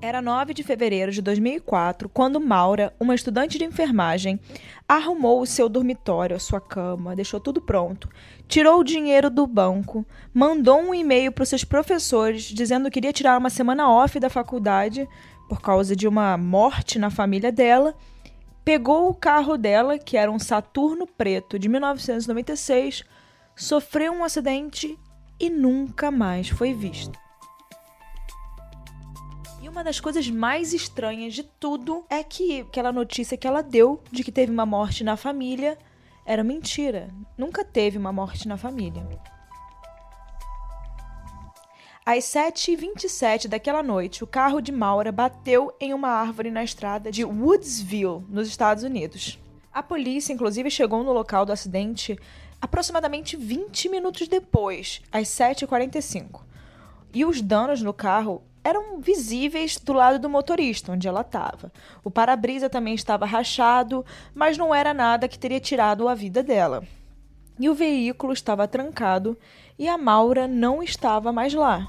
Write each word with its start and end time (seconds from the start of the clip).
Era 0.00 0.20
9 0.20 0.52
de 0.52 0.62
fevereiro 0.62 1.10
de 1.10 1.22
2004 1.22 2.08
quando 2.10 2.38
Maura, 2.38 2.92
uma 3.00 3.14
estudante 3.14 3.58
de 3.58 3.64
enfermagem, 3.64 4.38
arrumou 4.86 5.40
o 5.40 5.46
seu 5.46 5.70
dormitório, 5.70 6.36
a 6.36 6.38
sua 6.38 6.60
cama, 6.60 7.16
deixou 7.16 7.40
tudo 7.40 7.62
pronto, 7.62 8.08
tirou 8.46 8.80
o 8.80 8.84
dinheiro 8.84 9.30
do 9.30 9.46
banco, 9.46 10.04
mandou 10.34 10.80
um 10.80 10.94
e-mail 10.94 11.32
para 11.32 11.42
os 11.42 11.48
seus 11.48 11.64
professores 11.64 12.42
dizendo 12.42 12.90
que 12.90 12.98
iria 12.98 13.12
tirar 13.12 13.38
uma 13.38 13.48
semana 13.48 13.90
off 13.90 14.20
da 14.20 14.28
faculdade 14.28 15.08
por 15.48 15.62
causa 15.62 15.96
de 15.96 16.06
uma 16.06 16.36
morte 16.36 16.98
na 16.98 17.08
família 17.08 17.50
dela, 17.50 17.94
pegou 18.62 19.08
o 19.08 19.14
carro 19.14 19.56
dela, 19.56 19.98
que 19.98 20.16
era 20.16 20.30
um 20.30 20.38
Saturno 20.38 21.06
preto 21.06 21.58
de 21.58 21.70
1996, 21.70 23.02
sofreu 23.56 24.12
um 24.12 24.24
acidente 24.24 24.98
e 25.40 25.48
nunca 25.48 26.10
mais 26.10 26.48
foi 26.50 26.74
vista. 26.74 27.25
Uma 29.76 29.84
das 29.84 30.00
coisas 30.00 30.30
mais 30.30 30.72
estranhas 30.72 31.34
de 31.34 31.42
tudo 31.42 32.02
é 32.08 32.24
que 32.24 32.62
aquela 32.62 32.90
notícia 32.90 33.36
que 33.36 33.46
ela 33.46 33.62
deu 33.62 34.02
de 34.10 34.24
que 34.24 34.32
teve 34.32 34.50
uma 34.50 34.64
morte 34.64 35.04
na 35.04 35.18
família 35.18 35.76
era 36.24 36.42
mentira. 36.42 37.10
Nunca 37.36 37.62
teve 37.62 37.98
uma 37.98 38.10
morte 38.10 38.48
na 38.48 38.56
família. 38.56 39.06
Às 42.06 42.24
7h27 42.24 43.48
daquela 43.48 43.82
noite, 43.82 44.24
o 44.24 44.26
carro 44.26 44.62
de 44.62 44.72
Maura 44.72 45.12
bateu 45.12 45.70
em 45.78 45.92
uma 45.92 46.08
árvore 46.08 46.50
na 46.50 46.64
estrada 46.64 47.12
de 47.12 47.22
Woodsville, 47.22 48.24
nos 48.30 48.48
Estados 48.48 48.82
Unidos. 48.82 49.38
A 49.70 49.82
polícia, 49.82 50.32
inclusive, 50.32 50.70
chegou 50.70 51.04
no 51.04 51.12
local 51.12 51.44
do 51.44 51.52
acidente 51.52 52.18
aproximadamente 52.62 53.36
20 53.36 53.90
minutos 53.90 54.26
depois, 54.26 55.02
às 55.12 55.28
7h45. 55.28 56.40
E 57.12 57.26
os 57.26 57.42
danos 57.42 57.82
no 57.82 57.92
carro 57.92 58.42
eram 58.66 59.00
visíveis 59.00 59.78
do 59.78 59.92
lado 59.92 60.18
do 60.18 60.28
motorista, 60.28 60.90
onde 60.90 61.06
ela 61.06 61.20
estava. 61.20 61.70
O 62.02 62.10
para-brisa 62.10 62.68
também 62.68 62.94
estava 62.94 63.24
rachado, 63.24 64.04
mas 64.34 64.58
não 64.58 64.74
era 64.74 64.92
nada 64.92 65.28
que 65.28 65.38
teria 65.38 65.60
tirado 65.60 66.08
a 66.08 66.16
vida 66.16 66.42
dela. 66.42 66.82
E 67.60 67.68
o 67.70 67.74
veículo 67.74 68.32
estava 68.32 68.66
trancado 68.66 69.38
e 69.78 69.86
a 69.88 69.96
Maura 69.96 70.48
não 70.48 70.82
estava 70.82 71.32
mais 71.32 71.54
lá. 71.54 71.86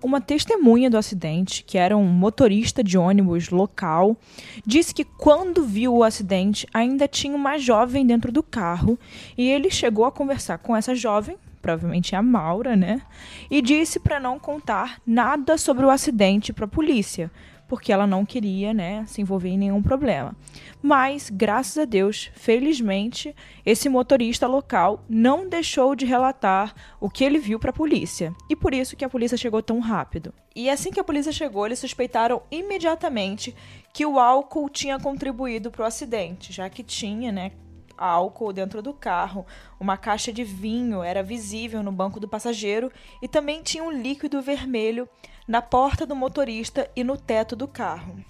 Uma 0.00 0.20
testemunha 0.20 0.88
do 0.88 0.96
acidente, 0.96 1.64
que 1.64 1.76
era 1.76 1.96
um 1.96 2.06
motorista 2.06 2.82
de 2.82 2.96
ônibus 2.96 3.50
local, 3.50 4.16
disse 4.64 4.94
que 4.94 5.04
quando 5.04 5.64
viu 5.64 5.92
o 5.92 6.04
acidente 6.04 6.68
ainda 6.72 7.08
tinha 7.08 7.34
uma 7.34 7.58
jovem 7.58 8.06
dentro 8.06 8.30
do 8.30 8.44
carro 8.44 8.96
e 9.36 9.50
ele 9.50 9.70
chegou 9.70 10.04
a 10.04 10.12
conversar 10.12 10.58
com 10.58 10.74
essa 10.74 10.94
jovem 10.94 11.36
provavelmente 11.60 12.16
a 12.16 12.22
Maura, 12.22 12.74
né? 12.74 13.02
E 13.50 13.60
disse 13.60 14.00
para 14.00 14.20
não 14.20 14.38
contar 14.38 15.00
nada 15.06 15.58
sobre 15.58 15.84
o 15.84 15.90
acidente 15.90 16.52
para 16.52 16.64
a 16.64 16.68
polícia, 16.68 17.30
porque 17.70 17.92
ela 17.92 18.04
não 18.04 18.26
queria, 18.26 18.74
né, 18.74 19.04
se 19.06 19.20
envolver 19.20 19.50
em 19.50 19.56
nenhum 19.56 19.80
problema. 19.80 20.34
Mas, 20.82 21.30
graças 21.30 21.78
a 21.78 21.84
Deus, 21.84 22.28
felizmente, 22.34 23.32
esse 23.64 23.88
motorista 23.88 24.48
local 24.48 25.04
não 25.08 25.48
deixou 25.48 25.94
de 25.94 26.04
relatar 26.04 26.74
o 26.98 27.08
que 27.08 27.22
ele 27.22 27.38
viu 27.38 27.60
para 27.60 27.70
a 27.70 27.72
polícia. 27.72 28.34
E 28.48 28.56
por 28.56 28.74
isso 28.74 28.96
que 28.96 29.04
a 29.04 29.08
polícia 29.08 29.38
chegou 29.38 29.62
tão 29.62 29.78
rápido. 29.78 30.34
E 30.56 30.68
assim 30.68 30.90
que 30.90 30.98
a 30.98 31.04
polícia 31.04 31.30
chegou, 31.30 31.64
eles 31.64 31.78
suspeitaram 31.78 32.42
imediatamente 32.50 33.54
que 33.94 34.04
o 34.04 34.18
álcool 34.18 34.68
tinha 34.68 34.98
contribuído 34.98 35.70
para 35.70 35.84
o 35.84 35.86
acidente, 35.86 36.52
já 36.52 36.68
que 36.68 36.82
tinha, 36.82 37.30
né, 37.30 37.52
álcool 38.00 38.52
dentro 38.52 38.80
do 38.80 38.94
carro. 38.94 39.46
Uma 39.78 39.96
caixa 39.96 40.32
de 40.32 40.42
vinho 40.42 41.02
era 41.02 41.22
visível 41.22 41.82
no 41.82 41.92
banco 41.92 42.18
do 42.18 42.26
passageiro 42.26 42.90
e 43.20 43.28
também 43.28 43.62
tinha 43.62 43.84
um 43.84 43.92
líquido 43.92 44.40
vermelho 44.40 45.08
na 45.46 45.60
porta 45.60 46.06
do 46.06 46.16
motorista 46.16 46.90
e 46.96 47.04
no 47.04 47.16
teto 47.16 47.54
do 47.54 47.68
carro. 47.68 48.24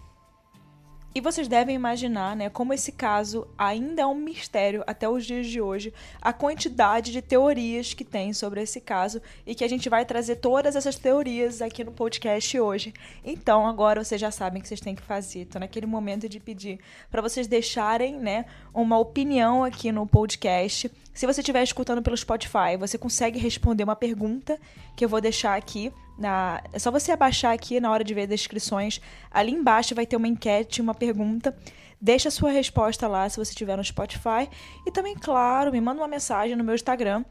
E 1.13 1.21
vocês 1.21 1.49
devem 1.49 1.75
imaginar, 1.75 2.37
né, 2.37 2.49
como 2.49 2.73
esse 2.73 2.93
caso 2.93 3.45
ainda 3.59 4.03
é 4.03 4.07
um 4.07 4.15
mistério 4.15 4.85
até 4.87 5.09
os 5.09 5.27
dias 5.27 5.49
de 5.49 5.61
hoje, 5.61 5.93
a 6.23 6.33
quantidade 6.33 7.11
de 7.11 7.21
teorias 7.21 7.93
que 7.93 8.05
tem 8.05 8.33
sobre 8.33 8.63
esse 8.63 8.81
caso 8.81 9.21
e 9.45 9.53
que 9.53 9.65
a 9.65 9.69
gente 9.69 9.89
vai 9.89 10.05
trazer 10.05 10.37
todas 10.37 10.77
essas 10.77 10.95
teorias 10.95 11.61
aqui 11.61 11.83
no 11.83 11.91
podcast 11.91 12.61
hoje. 12.61 12.95
Então, 13.25 13.67
agora 13.67 14.05
vocês 14.05 14.21
já 14.21 14.31
sabem 14.31 14.61
o 14.61 14.63
que 14.63 14.69
vocês 14.69 14.81
têm 14.81 14.95
que 14.95 15.03
fazer. 15.03 15.41
Estou 15.41 15.59
naquele 15.59 15.87
momento 15.87 16.29
de 16.29 16.39
pedir 16.39 16.79
para 17.11 17.21
vocês 17.21 17.49
deixarem, 17.49 18.17
né, 18.17 18.45
uma 18.73 18.97
opinião 18.97 19.65
aqui 19.65 19.91
no 19.91 20.07
podcast. 20.07 20.89
Se 21.21 21.27
você 21.27 21.43
estiver 21.43 21.63
escutando 21.63 22.01
pelo 22.01 22.17
Spotify, 22.17 22.79
você 22.79 22.97
consegue 22.97 23.39
responder 23.39 23.85
uma 23.85 23.95
pergunta 23.95 24.59
que 24.97 25.05
eu 25.05 25.09
vou 25.11 25.21
deixar 25.21 25.55
aqui 25.55 25.93
na, 26.19 26.63
é 26.73 26.79
só 26.79 26.91
você 26.91 27.13
abaixar 27.13 27.53
aqui 27.53 27.79
na 27.79 27.91
hora 27.91 28.03
de 28.03 28.15
ver 28.15 28.27
descrições. 28.27 29.03
Ali 29.31 29.53
embaixo 29.53 29.95
vai 29.95 30.07
ter 30.07 30.17
uma 30.17 30.27
enquete, 30.27 30.81
uma 30.81 30.95
pergunta. 30.95 31.55
Deixa 32.01 32.29
a 32.29 32.31
sua 32.31 32.51
resposta 32.51 33.07
lá 33.07 33.29
se 33.29 33.37
você 33.37 33.51
estiver 33.51 33.77
no 33.77 33.85
Spotify. 33.85 34.49
E 34.87 34.91
também, 34.91 35.15
claro, 35.15 35.71
me 35.71 35.79
manda 35.79 36.01
uma 36.01 36.09
mensagem 36.09 36.57
no 36.57 36.65
meu 36.65 36.75
Instagram, 36.75 37.23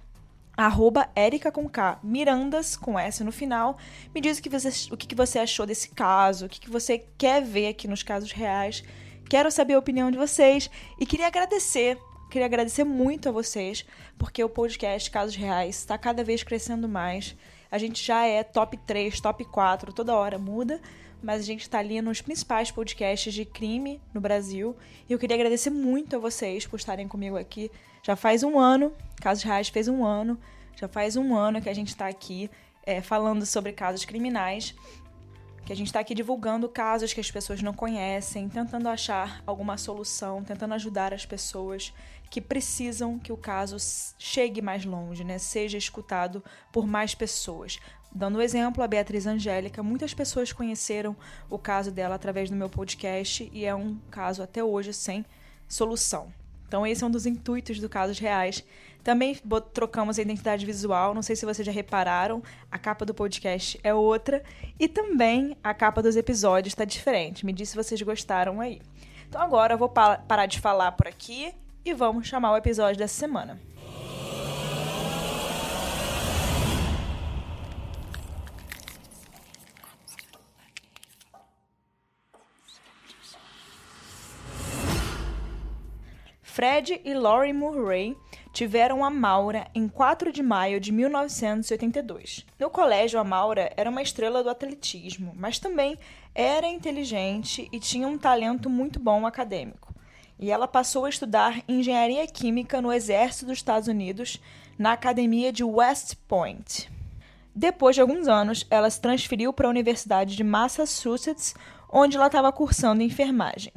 arroba 0.55 1.09
com 1.51 1.67
K, 1.67 1.97
Mirandas 2.03 2.77
com 2.77 2.99
S 2.99 3.23
no 3.23 3.31
final. 3.31 3.75
Me 4.13 4.21
diz 4.21 4.37
o 4.37 4.43
que 4.43 4.49
você, 4.49 4.69
o 4.93 4.97
que 4.97 5.15
você 5.15 5.39
achou 5.39 5.65
desse 5.65 5.89
caso, 5.89 6.45
o 6.45 6.49
que 6.49 6.69
você 6.69 7.03
quer 7.17 7.41
ver 7.41 7.69
aqui 7.69 7.87
nos 7.87 8.03
casos 8.03 8.31
reais. 8.31 8.83
Quero 9.27 9.49
saber 9.49 9.73
a 9.73 9.79
opinião 9.79 10.11
de 10.11 10.17
vocês 10.19 10.69
e 10.99 11.07
queria 11.07 11.25
agradecer 11.25 11.97
Queria 12.29 12.45
agradecer 12.45 12.83
muito 12.83 13.27
a 13.27 13.31
vocês, 13.31 13.83
porque 14.15 14.43
o 14.43 14.49
podcast 14.49 15.09
Casos 15.09 15.35
Reais 15.35 15.77
está 15.77 15.97
cada 15.97 16.23
vez 16.23 16.43
crescendo 16.43 16.87
mais. 16.87 17.35
A 17.71 17.79
gente 17.79 18.05
já 18.05 18.23
é 18.23 18.43
top 18.43 18.77
3, 18.77 19.19
top 19.19 19.43
4, 19.45 19.91
toda 19.91 20.15
hora 20.15 20.37
muda, 20.37 20.79
mas 21.23 21.41
a 21.41 21.43
gente 21.43 21.61
está 21.61 21.79
ali 21.79 21.99
nos 22.03 22.21
principais 22.21 22.69
podcasts 22.69 23.33
de 23.33 23.45
crime 23.45 23.99
no 24.13 24.21
Brasil. 24.21 24.75
E 25.09 25.13
eu 25.13 25.17
queria 25.17 25.35
agradecer 25.35 25.71
muito 25.71 26.15
a 26.15 26.19
vocês 26.19 26.67
por 26.67 26.77
estarem 26.77 27.07
comigo 27.07 27.35
aqui. 27.35 27.71
Já 28.03 28.15
faz 28.15 28.43
um 28.43 28.59
ano, 28.59 28.93
Casos 29.19 29.43
Reais 29.43 29.69
fez 29.69 29.87
um 29.87 30.05
ano, 30.05 30.39
já 30.75 30.87
faz 30.87 31.15
um 31.15 31.35
ano 31.35 31.59
que 31.59 31.69
a 31.69 31.73
gente 31.73 31.89
está 31.89 32.07
aqui 32.07 32.47
é, 32.83 33.01
falando 33.01 33.43
sobre 33.43 33.71
casos 33.73 34.05
criminais 34.05 34.75
que 35.69 35.73
a 35.73 35.75
gente 35.75 35.85
está 35.85 35.99
aqui 35.99 36.15
divulgando 36.15 36.67
casos 36.67 37.13
que 37.13 37.19
as 37.19 37.29
pessoas 37.29 37.61
não 37.61 37.75
conhecem, 37.75 38.49
tentando 38.49 38.89
achar 38.89 39.43
alguma 39.45 39.77
solução, 39.77 40.43
tentando 40.43 40.73
ajudar 40.73 41.13
as 41.13 41.27
pessoas 41.27 41.93
que 42.27 42.41
precisam 42.41 43.19
que 43.19 43.31
o 43.31 43.37
caso 43.37 43.77
chegue 44.17 44.63
mais 44.63 44.83
longe, 44.83 45.23
né? 45.23 45.37
seja 45.37 45.77
escutado 45.77 46.43
por 46.71 46.87
mais 46.87 47.13
pessoas. 47.13 47.77
Dando 48.11 48.39
um 48.39 48.41
exemplo, 48.41 48.81
a 48.81 48.87
Beatriz 48.87 49.27
Angélica, 49.27 49.83
muitas 49.83 50.11
pessoas 50.11 50.51
conheceram 50.51 51.15
o 51.51 51.59
caso 51.59 51.91
dela 51.91 52.15
através 52.15 52.49
do 52.49 52.55
meu 52.55 52.67
podcast 52.67 53.47
e 53.53 53.63
é 53.63 53.75
um 53.75 53.99
caso 54.09 54.41
até 54.41 54.63
hoje 54.63 54.91
sem 54.91 55.23
solução. 55.67 56.33
Então, 56.69 56.87
esse 56.87 57.03
é 57.03 57.07
um 57.07 57.11
dos 57.11 57.25
intuitos 57.25 57.79
do 57.79 57.89
Casos 57.89 58.17
Reais 58.17 58.63
também 59.03 59.35
trocamos 59.73 60.19
a 60.19 60.21
identidade 60.21 60.65
visual, 60.65 61.13
não 61.13 61.21
sei 61.21 61.35
se 61.35 61.45
vocês 61.45 61.65
já 61.65 61.71
repararam, 61.71 62.43
a 62.69 62.77
capa 62.77 63.05
do 63.05 63.13
podcast 63.13 63.79
é 63.83 63.93
outra 63.93 64.43
e 64.79 64.87
também 64.87 65.55
a 65.63 65.73
capa 65.73 66.01
dos 66.01 66.15
episódios 66.15 66.73
está 66.73 66.85
diferente. 66.85 67.45
Me 67.45 67.53
diz 67.53 67.69
se 67.69 67.75
vocês 67.75 68.01
gostaram 68.01 68.59
aí. 68.59 68.81
Então 69.27 69.41
agora 69.41 69.73
eu 69.73 69.77
vou 69.77 69.89
pa 69.89 70.17
parar 70.17 70.45
de 70.45 70.59
falar 70.59 70.91
por 70.91 71.07
aqui 71.07 71.53
e 71.85 71.93
vamos 71.93 72.27
chamar 72.27 72.51
o 72.51 72.57
episódio 72.57 72.97
dessa 72.97 73.17
semana. 73.17 73.59
Fred 86.49 86.99
e 87.05 87.13
Laurie 87.13 87.53
Murray 87.53 88.17
tiveram 88.51 89.05
a 89.05 89.09
Maura 89.09 89.67
em 89.73 89.87
4 89.87 90.31
de 90.31 90.41
maio 90.41 90.79
de 90.79 90.91
1982. 90.91 92.43
No 92.57 92.71
colégio, 92.71 93.19
a 93.19 93.23
Maura 93.23 93.71
era 93.77 93.89
uma 93.89 94.01
estrela 94.01 94.43
do 94.43 94.49
atletismo, 94.49 95.31
mas 95.35 95.59
também 95.59 95.97
era 96.33 96.67
inteligente 96.67 97.69
e 97.71 97.79
tinha 97.79 98.07
um 98.07 98.17
talento 98.17 98.67
muito 98.67 98.99
bom 98.99 99.27
acadêmico. 99.27 99.93
E 100.39 100.49
ela 100.49 100.67
passou 100.67 101.05
a 101.05 101.09
estudar 101.09 101.63
engenharia 101.67 102.25
química 102.25 102.81
no 102.81 102.91
Exército 102.91 103.45
dos 103.45 103.59
Estados 103.59 103.87
Unidos, 103.87 104.41
na 104.77 104.93
academia 104.93 105.53
de 105.53 105.63
West 105.63 106.15
Point. 106.27 106.91
Depois 107.53 107.95
de 107.95 108.01
alguns 108.01 108.27
anos, 108.27 108.65
ela 108.71 108.89
se 108.89 108.99
transferiu 108.99 109.53
para 109.53 109.67
a 109.67 109.69
Universidade 109.69 110.35
de 110.35 110.43
Massachusetts, 110.43 111.53
onde 111.87 112.17
ela 112.17 112.25
estava 112.25 112.51
cursando 112.51 113.03
enfermagem. 113.03 113.71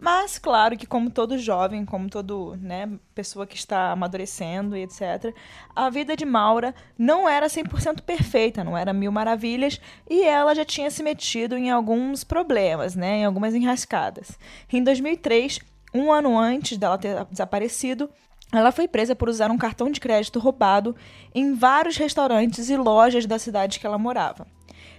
Mas, 0.00 0.38
claro 0.38 0.78
que 0.78 0.86
como 0.86 1.10
todo 1.10 1.36
jovem, 1.36 1.84
como 1.84 2.08
todo, 2.08 2.56
né, 2.56 2.88
pessoa 3.14 3.46
que 3.46 3.54
está 3.54 3.90
amadurecendo 3.90 4.74
e 4.74 4.82
etc, 4.82 5.34
a 5.76 5.90
vida 5.90 6.16
de 6.16 6.24
Maura 6.24 6.74
não 6.98 7.28
era 7.28 7.48
100% 7.48 8.00
perfeita, 8.00 8.64
não 8.64 8.78
era 8.78 8.94
mil 8.94 9.12
maravilhas, 9.12 9.78
e 10.08 10.22
ela 10.22 10.54
já 10.54 10.64
tinha 10.64 10.90
se 10.90 11.02
metido 11.02 11.54
em 11.54 11.70
alguns 11.70 12.24
problemas, 12.24 12.96
né, 12.96 13.18
em 13.18 13.24
algumas 13.26 13.54
enrascadas. 13.54 14.38
Em 14.72 14.82
2003, 14.82 15.60
um 15.92 16.10
ano 16.10 16.38
antes 16.38 16.78
dela 16.78 16.96
ter 16.96 17.22
desaparecido, 17.26 18.08
ela 18.52 18.72
foi 18.72 18.88
presa 18.88 19.14
por 19.14 19.28
usar 19.28 19.50
um 19.50 19.58
cartão 19.58 19.90
de 19.90 20.00
crédito 20.00 20.38
roubado 20.38 20.96
em 21.34 21.54
vários 21.54 21.98
restaurantes 21.98 22.70
e 22.70 22.76
lojas 22.76 23.26
da 23.26 23.38
cidade 23.38 23.78
que 23.78 23.86
ela 23.86 23.98
morava. 23.98 24.46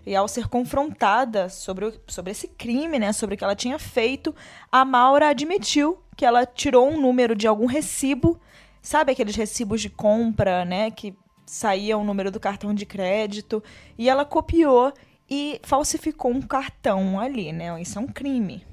E 0.05 0.15
ao 0.15 0.27
ser 0.27 0.47
confrontada 0.47 1.49
sobre, 1.49 1.85
o, 1.85 1.93
sobre 2.07 2.31
esse 2.31 2.47
crime, 2.47 2.97
né, 2.97 3.13
sobre 3.13 3.35
o 3.35 3.37
que 3.37 3.43
ela 3.43 3.55
tinha 3.55 3.77
feito, 3.77 4.35
a 4.71 4.83
Maura 4.83 5.29
admitiu 5.29 6.01
que 6.15 6.25
ela 6.25 6.45
tirou 6.45 6.89
um 6.89 6.99
número 6.99 7.35
de 7.35 7.47
algum 7.47 7.65
recibo, 7.65 8.39
sabe 8.81 9.11
aqueles 9.11 9.35
recibos 9.35 9.81
de 9.81 9.89
compra, 9.89 10.65
né, 10.65 10.89
que 10.89 11.15
saía 11.45 11.97
o 11.97 12.03
número 12.03 12.31
do 12.31 12.39
cartão 12.39 12.73
de 12.73 12.85
crédito, 12.85 13.63
e 13.97 14.09
ela 14.09 14.25
copiou 14.25 14.93
e 15.29 15.59
falsificou 15.63 16.31
um 16.31 16.41
cartão 16.41 17.19
ali, 17.19 17.53
né? 17.53 17.81
Isso 17.81 17.97
é 17.97 18.01
um 18.01 18.07
crime. 18.07 18.65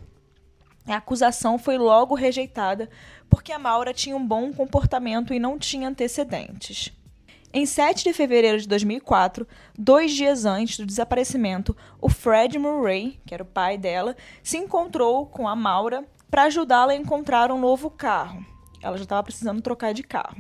A 0.87 0.97
acusação 0.97 1.59
foi 1.59 1.77
logo 1.77 2.15
rejeitada 2.15 2.89
porque 3.29 3.53
a 3.53 3.59
Maura 3.59 3.93
tinha 3.93 4.17
um 4.17 4.27
bom 4.27 4.53
comportamento 4.53 5.35
e 5.35 5.39
não 5.39 5.59
tinha 5.59 5.89
antecedentes. 5.89 6.93
Em 7.51 7.65
7 7.65 8.05
de 8.05 8.13
fevereiro 8.13 8.59
de 8.59 8.69
2004, 8.69 9.47
dois 9.77 10.13
dias 10.13 10.45
antes 10.45 10.77
do 10.77 10.85
desaparecimento, 10.85 11.75
o 11.99 12.11
Fred 12.11 12.59
Murray, 12.59 13.19
que 13.25 13.33
era 13.33 13.43
o 13.43 13.47
pai 13.47 13.79
dela, 13.79 14.15
se 14.43 14.59
encontrou 14.59 15.25
com 15.25 15.49
a 15.49 15.57
Maura 15.57 16.05
para 16.31 16.43
ajudá-la 16.43 16.93
a 16.93 16.97
encontrar 16.97 17.51
um 17.51 17.59
novo 17.59 17.89
carro. 17.89 18.45
Ela 18.83 18.99
já 18.99 19.05
estava 19.05 19.23
precisando 19.23 19.63
trocar 19.63 19.95
de 19.95 20.03
carro. 20.03 20.37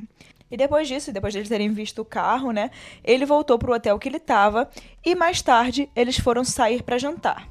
E 0.50 0.56
depois 0.56 0.86
disso, 0.86 1.10
depois 1.10 1.32
de 1.32 1.38
eles 1.38 1.48
terem 1.48 1.72
visto 1.72 2.02
o 2.02 2.04
carro, 2.04 2.52
né, 2.52 2.70
ele 3.02 3.24
voltou 3.24 3.58
para 3.58 3.70
o 3.70 3.74
hotel 3.74 3.98
que 3.98 4.08
ele 4.08 4.18
estava 4.18 4.68
e 5.04 5.14
mais 5.14 5.40
tarde 5.40 5.90
eles 5.96 6.18
foram 6.18 6.44
sair 6.44 6.82
para 6.82 6.98
jantar. 6.98 7.48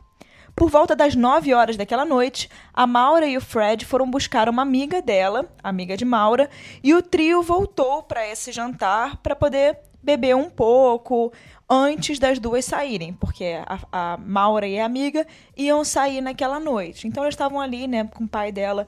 Por 0.58 0.72
volta 0.72 0.96
das 0.96 1.14
9 1.14 1.54
horas 1.54 1.78
daquela 1.78 2.04
noite, 2.04 2.50
a 2.74 2.88
Maura 2.88 3.28
e 3.28 3.38
o 3.38 3.42
Fred 3.42 3.86
foram 3.86 4.10
buscar 4.10 4.50
uma 4.50 4.64
amiga 4.64 5.04
dela, 5.04 5.48
amiga 5.64 5.96
de 5.96 6.04
Maura, 6.04 6.50
e 6.84 6.96
o 6.96 7.02
trio 7.04 7.44
voltou 7.44 8.02
para 8.02 8.28
esse 8.28 8.52
jantar 8.52 9.18
para 9.18 9.36
poder 9.36 9.78
beber 10.02 10.36
um 10.36 10.50
pouco 10.50 11.32
antes 11.70 12.18
das 12.18 12.40
duas 12.40 12.66
saírem, 12.66 13.14
porque 13.14 13.62
a, 13.68 13.80
a, 13.92 14.18
Maura 14.18 14.68
e 14.68 14.80
a 14.80 14.86
amiga 14.86 15.28
iam 15.56 15.86
sair 15.86 16.22
naquela 16.22 16.60
noite. 16.60 17.08
Então 17.08 17.24
eles 17.24 17.36
estavam 17.36 17.62
ali, 17.62 17.88
né, 17.88 18.06
com 18.06 18.24
o 18.24 18.28
pai 18.28 18.52
dela 18.52 18.88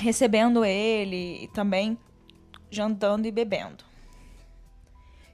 recebendo 0.00 0.64
ele 0.64 1.44
e 1.44 1.48
também 1.54 1.96
jantando 2.68 3.28
e 3.28 3.30
bebendo. 3.30 3.89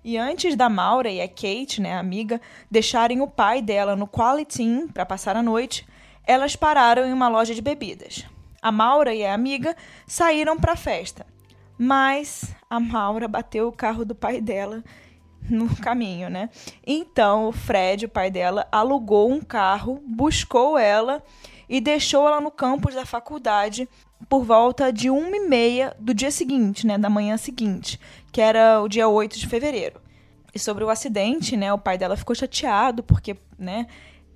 E 0.06 0.17
antes 0.17 0.55
da 0.55 0.69
Maura 0.69 1.11
e 1.11 1.20
a 1.20 1.26
Kate, 1.26 1.81
né, 1.81 1.94
a 1.94 1.99
amiga, 1.99 2.41
deixarem 2.70 3.20
o 3.20 3.26
pai 3.26 3.61
dela 3.61 3.97
no 3.97 4.06
Quality 4.06 4.62
Inn 4.62 4.87
para 4.87 5.05
passar 5.05 5.35
a 5.35 5.43
noite, 5.43 5.85
elas 6.25 6.55
pararam 6.55 7.05
em 7.05 7.12
uma 7.12 7.26
loja 7.26 7.53
de 7.53 7.61
bebidas. 7.61 8.25
A 8.62 8.70
Maura 8.70 9.12
e 9.12 9.26
a 9.26 9.35
amiga 9.35 9.75
saíram 10.06 10.56
para 10.56 10.75
a 10.75 10.76
festa, 10.76 11.26
mas 11.76 12.55
a 12.70 12.79
Maura 12.79 13.26
bateu 13.26 13.67
o 13.67 13.73
carro 13.73 14.05
do 14.05 14.14
pai 14.14 14.41
dela 14.41 14.85
no 15.50 15.75
caminho, 15.75 16.31
né? 16.31 16.50
Então 16.87 17.49
o 17.49 17.52
Fred, 17.52 18.05
o 18.05 18.09
pai 18.09 18.31
dela, 18.31 18.69
alugou 18.70 19.29
um 19.29 19.41
carro, 19.41 20.00
buscou 20.06 20.79
ela 20.79 21.20
e 21.69 21.81
deixou 21.81 22.29
ela 22.29 22.41
no 22.41 22.52
campus 22.52 22.94
da 22.94 23.05
faculdade 23.05 23.88
por 24.29 24.44
volta 24.44 24.93
de 24.93 25.11
uma 25.11 25.37
e 25.37 25.49
meia 25.49 25.97
do 25.99 26.14
dia 26.14 26.31
seguinte, 26.31 26.87
né, 26.87 26.97
da 26.97 27.11
manhã 27.11 27.37
seguinte, 27.37 28.00
que 28.37 28.41
era 28.43 28.83
o 28.83 28.87
dia 28.87 29.09
8 29.09 29.38
de 29.38 29.47
fevereiro. 29.47 29.99
E 30.55 30.59
sobre 30.59 30.85
o 30.85 30.91
acidente, 30.91 31.56
né, 31.56 31.73
o 31.73 31.79
pai 31.79 31.97
dela 31.97 32.19
ficou 32.19 32.37
chateado 32.37 33.03
porque, 33.03 33.35
né, 33.59 33.87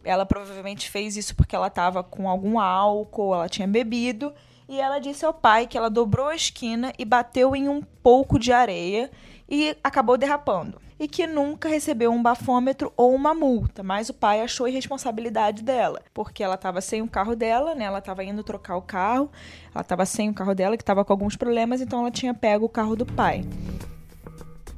ela 0.03 0.25
provavelmente 0.25 0.89
fez 0.89 1.19
isso 1.19 1.37
porque 1.37 1.55
ela 1.55 1.67
estava 1.67 2.03
com 2.03 2.27
algum 2.27 2.59
álcool, 2.59 3.35
ela 3.35 3.47
tinha 3.47 3.69
bebido, 3.69 4.33
e 4.67 4.81
ela 4.81 4.99
disse 4.99 5.23
ao 5.27 5.35
pai 5.35 5.67
que 5.67 5.77
ela 5.77 5.91
dobrou 5.91 6.29
a 6.29 6.35
esquina 6.35 6.95
e 6.99 7.05
bateu 7.05 7.55
em 7.55 7.69
um 7.69 7.83
pouco 7.83 8.39
de 8.39 8.51
areia 8.51 9.11
e 9.47 9.77
acabou 9.85 10.17
derrapando. 10.17 10.81
E 11.01 11.09
que 11.09 11.27
nunca 11.27 11.67
recebeu 11.67 12.13
um 12.13 12.23
bafômetro 12.23 12.93
ou 12.95 13.15
uma 13.15 13.33
multa, 13.33 13.83
mas 13.83 14.11
o 14.11 14.15
pai 14.15 14.43
achou 14.43 14.69
irresponsabilidade 14.69 15.63
dela, 15.63 16.03
porque 16.13 16.45
ela 16.45 16.57
estava 16.57 16.83
sem 16.83 17.01
o 17.01 17.09
carro 17.09 17.35
dela, 17.35 17.75
né? 17.75 17.87
Ela 17.87 18.01
estava 18.01 18.23
indo 18.23 18.45
trocar 18.45 18.77
o 18.77 18.83
carro, 18.83 19.31
ela 19.75 19.81
estava 19.81 20.05
sem 20.05 20.29
o 20.29 20.35
carro 20.35 20.55
dela, 20.55 20.77
que 20.77 20.83
estava 20.83 21.03
com 21.03 21.11
alguns 21.11 21.37
problemas, 21.37 21.81
então 21.81 22.01
ela 22.01 22.11
tinha 22.11 22.35
pego 22.35 22.67
o 22.67 22.69
carro 22.69 22.95
do 22.95 23.07
pai. 23.07 23.43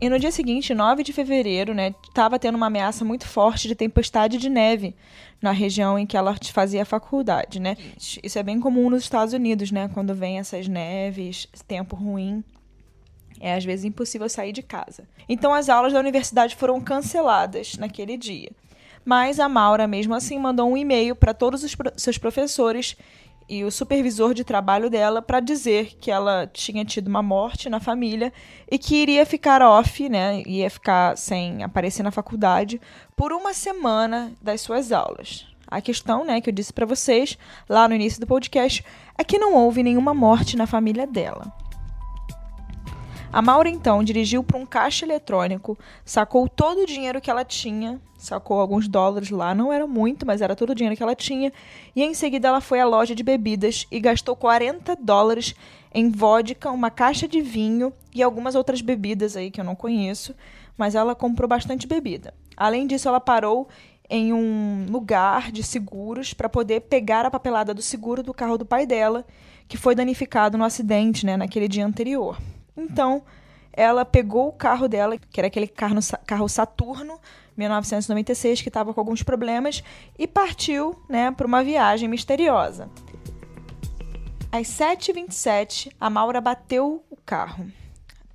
E 0.00 0.08
no 0.08 0.16
dia 0.16 0.30
seguinte, 0.30 0.72
9 0.72 1.02
de 1.02 1.12
fevereiro, 1.12 1.74
né, 1.74 1.92
estava 2.08 2.38
tendo 2.38 2.54
uma 2.54 2.66
ameaça 2.66 3.04
muito 3.04 3.26
forte 3.26 3.66
de 3.66 3.74
tempestade 3.74 4.38
de 4.38 4.48
neve 4.48 4.94
na 5.40 5.50
região 5.50 5.98
em 5.98 6.06
que 6.06 6.16
ela 6.16 6.36
fazia 6.52 6.82
a 6.82 6.84
faculdade, 6.84 7.58
né? 7.58 7.76
Isso 8.22 8.38
é 8.38 8.42
bem 8.44 8.60
comum 8.60 8.88
nos 8.88 9.02
Estados 9.02 9.34
Unidos, 9.34 9.72
né, 9.72 9.90
quando 9.92 10.14
vem 10.14 10.38
essas 10.38 10.68
neves, 10.68 11.48
tempo 11.66 11.96
ruim. 11.96 12.44
É 13.42 13.54
às 13.54 13.64
vezes 13.64 13.84
impossível 13.84 14.28
sair 14.28 14.52
de 14.52 14.62
casa. 14.62 15.02
Então 15.28 15.52
as 15.52 15.68
aulas 15.68 15.92
da 15.92 15.98
universidade 15.98 16.54
foram 16.54 16.80
canceladas 16.80 17.76
naquele 17.76 18.16
dia. 18.16 18.52
Mas 19.04 19.40
a 19.40 19.48
Maura, 19.48 19.88
mesmo 19.88 20.14
assim, 20.14 20.38
mandou 20.38 20.70
um 20.70 20.76
e-mail 20.76 21.16
para 21.16 21.34
todos 21.34 21.64
os 21.64 21.74
pro 21.74 21.92
seus 21.96 22.16
professores 22.16 22.96
e 23.48 23.64
o 23.64 23.70
supervisor 23.70 24.32
de 24.32 24.44
trabalho 24.44 24.88
dela 24.88 25.20
para 25.20 25.40
dizer 25.40 25.96
que 26.00 26.10
ela 26.10 26.46
tinha 26.46 26.84
tido 26.84 27.08
uma 27.08 27.20
morte 27.20 27.68
na 27.68 27.80
família 27.80 28.32
e 28.70 28.78
que 28.78 28.94
iria 28.94 29.26
ficar 29.26 29.60
off, 29.60 30.08
né, 30.08 30.42
ia 30.46 30.70
ficar 30.70 31.18
sem 31.18 31.64
aparecer 31.64 32.04
na 32.04 32.12
faculdade 32.12 32.80
por 33.16 33.32
uma 33.32 33.52
semana 33.52 34.32
das 34.40 34.60
suas 34.60 34.92
aulas. 34.92 35.46
A 35.66 35.80
questão, 35.80 36.24
né, 36.24 36.40
que 36.40 36.48
eu 36.48 36.54
disse 36.54 36.72
para 36.72 36.86
vocês 36.86 37.36
lá 37.68 37.88
no 37.88 37.94
início 37.94 38.20
do 38.20 38.26
podcast 38.26 38.84
é 39.18 39.24
que 39.24 39.38
não 39.38 39.54
houve 39.54 39.82
nenhuma 39.82 40.14
morte 40.14 40.56
na 40.56 40.66
família 40.66 41.06
dela. 41.06 41.52
A 43.32 43.40
Maura 43.40 43.70
então 43.70 44.04
dirigiu 44.04 44.44
para 44.44 44.58
um 44.58 44.66
caixa 44.66 45.06
eletrônico, 45.06 45.78
sacou 46.04 46.46
todo 46.46 46.82
o 46.82 46.86
dinheiro 46.86 47.18
que 47.18 47.30
ela 47.30 47.46
tinha, 47.46 47.98
sacou 48.18 48.60
alguns 48.60 48.86
dólares 48.86 49.30
lá, 49.30 49.54
não 49.54 49.72
era 49.72 49.86
muito, 49.86 50.26
mas 50.26 50.42
era 50.42 50.54
todo 50.54 50.70
o 50.70 50.74
dinheiro 50.74 50.94
que 50.94 51.02
ela 51.02 51.14
tinha, 51.14 51.50
e 51.96 52.02
em 52.02 52.12
seguida 52.12 52.48
ela 52.48 52.60
foi 52.60 52.78
à 52.78 52.84
loja 52.84 53.14
de 53.14 53.22
bebidas 53.22 53.86
e 53.90 53.98
gastou 54.00 54.36
40 54.36 54.94
dólares 54.96 55.54
em 55.94 56.10
vodka, 56.10 56.70
uma 56.70 56.90
caixa 56.90 57.26
de 57.26 57.40
vinho 57.40 57.90
e 58.14 58.22
algumas 58.22 58.54
outras 58.54 58.82
bebidas 58.82 59.34
aí 59.34 59.50
que 59.50 59.58
eu 59.58 59.64
não 59.64 59.74
conheço, 59.74 60.34
mas 60.76 60.94
ela 60.94 61.14
comprou 61.14 61.48
bastante 61.48 61.86
bebida. 61.86 62.34
Além 62.54 62.86
disso, 62.86 63.08
ela 63.08 63.18
parou 63.18 63.66
em 64.10 64.30
um 64.34 64.84
lugar 64.90 65.50
de 65.50 65.62
seguros 65.62 66.34
para 66.34 66.50
poder 66.50 66.80
pegar 66.82 67.24
a 67.24 67.30
papelada 67.30 67.72
do 67.72 67.80
seguro 67.80 68.22
do 68.22 68.34
carro 68.34 68.58
do 68.58 68.66
pai 68.66 68.84
dela, 68.84 69.24
que 69.66 69.78
foi 69.78 69.94
danificado 69.94 70.58
no 70.58 70.64
acidente, 70.64 71.24
né, 71.24 71.34
naquele 71.34 71.66
dia 71.66 71.86
anterior. 71.86 72.36
Então, 72.76 73.22
ela 73.72 74.04
pegou 74.04 74.48
o 74.48 74.52
carro 74.52 74.88
dela, 74.88 75.16
que 75.18 75.40
era 75.40 75.46
aquele 75.46 75.66
carro, 75.66 75.98
carro 76.26 76.48
Saturno, 76.48 77.18
1996, 77.56 78.62
que 78.62 78.68
estava 78.68 78.92
com 78.92 79.00
alguns 79.00 79.22
problemas, 79.22 79.82
e 80.18 80.26
partiu 80.26 80.94
né, 81.08 81.30
para 81.30 81.46
uma 81.46 81.62
viagem 81.62 82.08
misteriosa. 82.08 82.88
Às 84.50 84.68
7h27, 84.68 85.92
a 85.98 86.10
Maura 86.10 86.40
bateu 86.40 87.02
o 87.10 87.16
carro. 87.24 87.66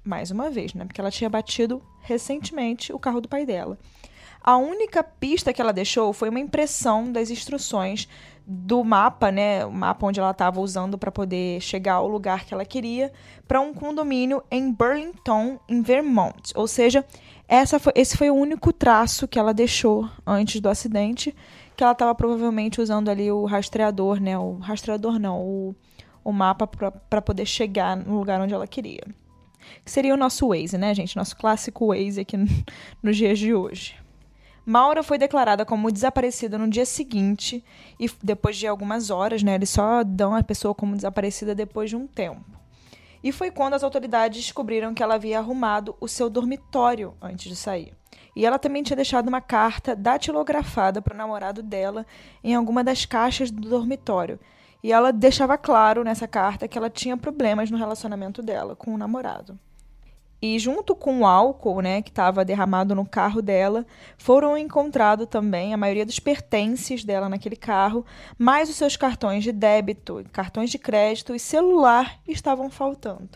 Mais 0.03 0.31
uma 0.31 0.49
vez, 0.49 0.73
né? 0.73 0.85
Porque 0.85 0.99
ela 0.99 1.11
tinha 1.11 1.29
batido 1.29 1.83
recentemente 2.01 2.91
o 2.93 2.97
carro 2.97 3.21
do 3.21 3.27
pai 3.27 3.45
dela. 3.45 3.77
A 4.41 4.55
única 4.57 5.03
pista 5.03 5.51
que 5.51 5.61
ela 5.61 5.73
deixou 5.73 6.13
foi 6.13 6.29
uma 6.29 6.39
impressão 6.39 7.11
das 7.11 7.29
instruções 7.29 8.07
do 8.49 8.81
mapa, 8.81 9.29
né, 9.29 9.65
o 9.65 9.71
mapa 9.71 10.07
onde 10.07 10.21
ela 10.21 10.31
estava 10.31 10.61
usando 10.61 10.97
para 10.97 11.11
poder 11.11 11.59
chegar 11.59 11.95
ao 11.95 12.07
lugar 12.07 12.45
que 12.45 12.53
ela 12.53 12.63
queria, 12.63 13.11
para 13.45 13.59
um 13.59 13.73
condomínio 13.73 14.41
em 14.49 14.71
Burlington, 14.71 15.59
em 15.67 15.81
Vermont. 15.81 16.53
Ou 16.55 16.65
seja, 16.65 17.05
essa 17.45 17.77
foi, 17.77 17.91
esse 17.93 18.15
foi 18.15 18.29
o 18.29 18.35
único 18.35 18.71
traço 18.71 19.27
que 19.27 19.37
ela 19.37 19.53
deixou 19.53 20.09
antes 20.25 20.61
do 20.61 20.69
acidente, 20.69 21.35
que 21.75 21.83
ela 21.83 21.91
estava 21.91 22.15
provavelmente 22.15 22.79
usando 22.79 23.09
ali 23.09 23.29
o 23.29 23.43
rastreador, 23.43 24.21
né, 24.21 24.37
o 24.37 24.53
rastreador 24.59 25.19
não, 25.19 25.41
o, 25.41 25.75
o 26.23 26.31
mapa 26.31 26.65
para 26.65 27.21
poder 27.21 27.45
chegar 27.45 27.97
no 27.97 28.17
lugar 28.17 28.39
onde 28.39 28.53
ela 28.53 28.65
queria. 28.65 29.03
Que 29.83 29.91
seria 29.91 30.13
o 30.13 30.17
nosso 30.17 30.47
Waze, 30.47 30.77
né, 30.77 30.93
gente? 30.93 31.17
Nosso 31.17 31.35
clássico 31.35 31.87
Waze 31.87 32.21
aqui 32.21 32.37
no, 32.37 32.47
nos 33.03 33.17
dias 33.17 33.37
de 33.37 33.53
hoje. 33.53 34.06
Maura 34.69 35.01
foi 35.01 35.17
declarada 35.17 35.63
como 35.63 35.89
desaparecida 35.89 36.57
no 36.57 36.67
dia 36.67 36.85
seguinte 36.85 37.63
e 37.97 38.11
depois 38.21 38.57
de 38.57 38.67
algumas 38.67 39.09
horas, 39.09 39.41
né? 39.41 39.55
Eles 39.55 39.69
só 39.69 40.03
dão 40.03 40.35
a 40.35 40.43
pessoa 40.43 40.75
como 40.75 40.93
desaparecida 40.93 41.55
depois 41.55 41.89
de 41.89 41.95
um 41.95 42.05
tempo. 42.05 42.43
E 43.23 43.31
foi 43.31 43.49
quando 43.49 43.75
as 43.75 43.83
autoridades 43.83 44.43
descobriram 44.43 44.93
que 44.93 45.01
ela 45.01 45.15
havia 45.15 45.39
arrumado 45.39 45.95
o 46.01 46.07
seu 46.09 46.29
dormitório 46.29 47.13
antes 47.21 47.47
de 47.47 47.55
sair. 47.55 47.93
E 48.35 48.45
ela 48.45 48.59
também 48.59 48.83
tinha 48.83 48.97
deixado 48.97 49.29
uma 49.29 49.39
carta 49.39 49.95
datilografada 49.95 51.01
para 51.01 51.13
o 51.13 51.17
namorado 51.17 51.63
dela 51.63 52.05
em 52.43 52.53
alguma 52.53 52.83
das 52.83 53.05
caixas 53.05 53.49
do 53.49 53.69
dormitório. 53.69 54.37
E 54.83 54.91
ela 54.91 55.13
deixava 55.13 55.57
claro 55.57 56.03
nessa 56.03 56.27
carta 56.27 56.67
que 56.67 56.77
ela 56.77 56.89
tinha 56.89 57.15
problemas 57.15 57.71
no 57.71 57.77
relacionamento 57.77 58.41
dela 58.41 58.75
com 58.75 58.93
o 58.93 58.97
namorado. 58.97 59.57
E 60.41 60.59
junto 60.59 60.95
com 60.95 61.21
o 61.21 61.25
álcool, 61.25 61.81
né, 61.81 62.01
que 62.01 62.09
estava 62.09 62.45
derramado 62.45 62.93
no 62.93 63.05
carro 63.05 63.41
dela, 63.41 63.85
foram 64.17 64.57
encontrados 64.57 65.27
também 65.27 65.73
a 65.73 65.77
maioria 65.77 66.05
dos 66.05 66.19
pertences 66.19 67.03
dela 67.03 67.27
naquele 67.27 67.55
carro, 67.55 68.05
mais 68.37 68.69
os 68.69 68.75
seus 68.75 68.95
cartões 68.95 69.43
de 69.43 69.51
débito, 69.51 70.23
cartões 70.31 70.69
de 70.69 70.77
crédito 70.77 71.33
e 71.33 71.39
celular 71.39 72.19
estavam 72.27 72.69
faltando. 72.69 73.29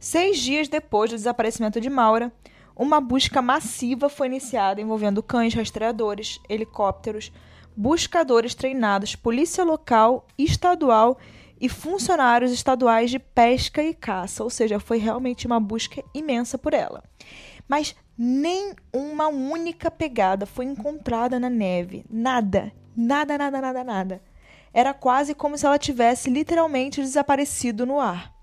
Seis 0.00 0.38
dias 0.38 0.68
depois 0.68 1.10
do 1.10 1.16
desaparecimento 1.16 1.80
de 1.80 1.88
Maura, 1.88 2.32
uma 2.74 3.00
busca 3.00 3.40
massiva 3.40 4.08
foi 4.08 4.26
iniciada 4.26 4.80
envolvendo 4.80 5.22
cães 5.22 5.54
rastreadores, 5.54 6.40
helicópteros, 6.48 7.32
buscadores 7.74 8.54
treinados, 8.54 9.14
polícia 9.14 9.64
local, 9.64 10.26
estadual 10.36 11.16
e 11.60 11.68
funcionários 11.68 12.52
estaduais 12.52 13.10
de 13.10 13.18
pesca 13.18 13.82
e 13.82 13.94
caça, 13.94 14.44
ou 14.44 14.50
seja, 14.50 14.78
foi 14.78 14.98
realmente 14.98 15.46
uma 15.46 15.58
busca 15.58 16.02
imensa 16.14 16.58
por 16.58 16.74
ela. 16.74 17.02
Mas 17.68 17.94
nem 18.16 18.74
uma 18.92 19.28
única 19.28 19.90
pegada 19.90 20.46
foi 20.46 20.64
encontrada 20.64 21.38
na 21.40 21.50
neve, 21.50 22.04
nada, 22.10 22.72
nada, 22.96 23.36
nada, 23.36 23.60
nada, 23.60 23.84
nada. 23.84 24.22
Era 24.72 24.92
quase 24.92 25.34
como 25.34 25.56
se 25.56 25.66
ela 25.66 25.78
tivesse 25.78 26.30
literalmente 26.30 27.00
desaparecido 27.00 27.86
no 27.86 27.98
ar. 27.98 28.34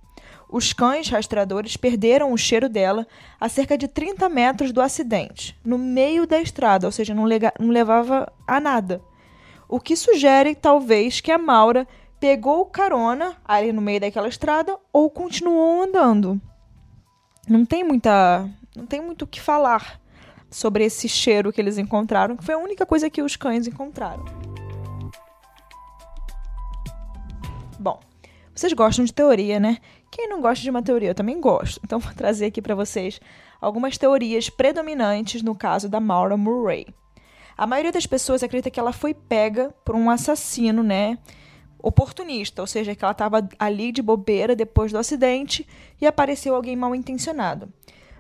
Os 0.50 0.72
cães 0.72 1.10
rastreadores 1.10 1.76
perderam 1.78 2.32
o 2.32 2.38
cheiro 2.38 2.70
dela 2.70 3.08
a 3.40 3.50
cerca 3.50 3.76
de 3.76 3.88
30 3.88 4.30
metros 4.30 4.72
do 4.72 4.82
acidente, 4.82 5.60
no 5.66 5.80
meio 5.80 6.28
da 6.28 6.40
estrada, 6.40 6.86
ou 6.86 6.92
seja, 6.92 7.14
não, 7.14 7.24
não 7.60 7.70
levava 7.70 8.32
a 8.48 8.60
nada. 8.60 9.02
O 9.68 9.80
que 9.80 9.96
sugere, 9.96 10.54
talvez, 10.54 11.20
que 11.20 11.32
a 11.32 11.40
Maura 11.40 11.88
pegou 12.24 12.66
carona 12.66 13.36
ali 13.44 13.74
no 13.74 13.82
meio 13.82 14.00
daquela 14.00 14.30
estrada 14.30 14.80
ou 14.94 15.10
continuou 15.10 15.82
andando. 15.82 16.40
Não 17.50 17.66
tem 17.66 17.84
muita, 17.84 18.50
não 18.74 18.86
tem 18.86 19.02
muito 19.02 19.24
o 19.24 19.28
que 19.28 19.42
falar 19.42 20.00
sobre 20.50 20.86
esse 20.86 21.10
cheiro 21.10 21.52
que 21.52 21.60
eles 21.60 21.78
encontraram, 21.78 22.38
que 22.38 22.46
foi 22.46 22.56
a 22.56 22.58
única 22.58 22.86
coisa 22.86 23.10
que 23.10 23.22
os 23.22 23.36
cães 23.36 23.68
encontraram. 23.68 24.24
Bom, 27.78 28.00
vocês 28.56 28.72
gostam 28.72 29.04
de 29.04 29.14
teoria, 29.14 29.60
né? 29.60 29.80
Quem 30.10 30.30
não 30.30 30.40
gosta 30.40 30.64
de 30.64 30.70
uma 30.70 30.82
teoria, 30.82 31.10
eu 31.10 31.16
também 31.16 31.42
gosto. 31.42 31.82
Então 31.84 32.00
vou 32.00 32.14
trazer 32.14 32.46
aqui 32.46 32.62
para 32.62 32.74
vocês 32.74 33.20
algumas 33.60 33.98
teorias 33.98 34.50
predominantes 34.50 35.42
no 35.42 35.54
caso 35.54 35.90
da 35.90 36.00
Maura 36.00 36.38
Murray. 36.38 36.88
A 37.58 37.68
maioria 37.68 37.92
das 37.92 38.08
pessoas 38.08 38.44
acredita 38.44 38.72
que 38.72 38.80
ela 38.80 38.94
foi 38.94 39.14
pega 39.14 39.76
por 39.84 39.94
um 39.94 40.10
assassino, 40.10 40.82
né? 40.82 41.18
Oportunista, 41.84 42.62
ou 42.62 42.68
seja, 42.68 42.96
que 42.96 43.04
ela 43.04 43.12
estava 43.12 43.48
ali 43.60 43.92
de 43.92 44.02
bobeira 44.02 44.56
depois 44.56 44.92
do 44.92 44.98
acidente 44.98 45.68
e 46.02 46.08
apareceu 46.08 46.56
alguém 46.56 46.76
mal 46.76 46.96
intencionado. 46.96 47.72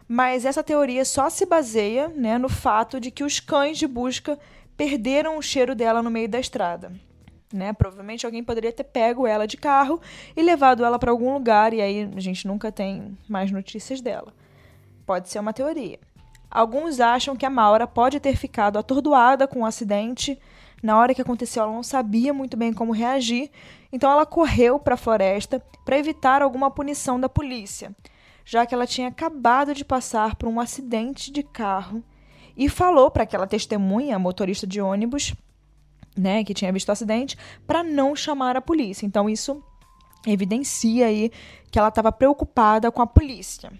Mas 0.08 0.46
essa 0.46 0.62
teoria 0.62 1.04
só 1.04 1.30
se 1.30 1.46
baseia 1.48 2.10
né, 2.10 2.38
no 2.38 2.50
fato 2.50 3.00
de 3.00 3.10
que 3.10 3.24
os 3.24 3.40
cães 3.40 3.80
de 3.80 3.88
busca 3.88 4.38
perderam 4.78 5.38
o 5.38 5.42
cheiro 5.42 5.74
dela 5.74 6.04
no 6.04 6.12
meio 6.12 6.30
da 6.30 6.40
estrada 6.40 6.92
né? 7.54 7.72
Provavelmente 7.72 8.26
alguém 8.26 8.44
poderia 8.44 8.74
ter 8.74 8.84
pego 8.84 9.28
ela 9.28 9.46
de 9.46 9.56
carro 9.56 10.02
e 10.36 10.42
levado 10.42 10.84
ela 10.84 10.98
para 10.98 11.12
algum 11.12 11.34
lugar 11.34 11.72
e 11.74 11.82
aí 11.82 12.10
a 12.16 12.20
gente 12.20 12.48
nunca 12.48 12.72
tem 12.72 13.16
mais 13.30 13.52
notícias 13.52 14.02
dela. 14.02 14.34
Pode 15.06 15.30
ser 15.30 15.40
uma 15.40 15.54
teoria. 15.54 16.00
Alguns 16.50 17.00
acham 17.00 17.36
que 17.36 17.46
a 17.46 17.50
Maura 17.50 17.86
pode 17.86 18.20
ter 18.20 18.36
ficado 18.36 18.78
atordoada 18.78 19.48
com 19.48 19.62
o 19.62 19.66
acidente. 19.66 20.40
Na 20.84 20.98
hora 20.98 21.14
que 21.14 21.22
aconteceu, 21.22 21.64
ela 21.64 21.72
não 21.72 21.82
sabia 21.82 22.34
muito 22.34 22.58
bem 22.58 22.74
como 22.74 22.92
reagir, 22.92 23.50
então 23.90 24.12
ela 24.12 24.26
correu 24.26 24.78
para 24.78 24.96
a 24.96 24.98
floresta 24.98 25.64
para 25.86 25.98
evitar 25.98 26.42
alguma 26.42 26.70
punição 26.70 27.18
da 27.18 27.30
polícia, 27.30 27.96
já 28.44 28.66
que 28.66 28.76
ela 28.76 28.86
tinha 28.86 29.08
acabado 29.08 29.74
de 29.74 29.86
passar 29.86 30.36
por 30.36 30.50
um 30.50 30.60
acidente 30.60 31.32
de 31.32 31.42
carro 31.42 32.04
e 32.58 32.68
falou 32.68 33.10
para 33.10 33.24
aquela 33.24 33.48
testemunha, 33.48 34.20
motorista 34.20 34.68
de 34.68 34.82
ônibus, 34.82 35.34
né, 36.18 36.44
que 36.44 36.54
tinha 36.54 36.74
visto 36.74 36.90
o 36.90 36.92
acidente, 36.92 37.38
para 37.66 37.82
não 37.82 38.14
chamar 38.14 38.58
a 38.58 38.62
polícia. 38.62 39.06
Então 39.06 39.30
isso 39.30 39.64
evidencia 40.28 41.06
aí 41.06 41.32
que 41.72 41.80
ela 41.80 41.88
estava 41.88 42.12
preocupada 42.12 42.92
com 42.92 43.02
a 43.02 43.08
polícia. 43.08 43.72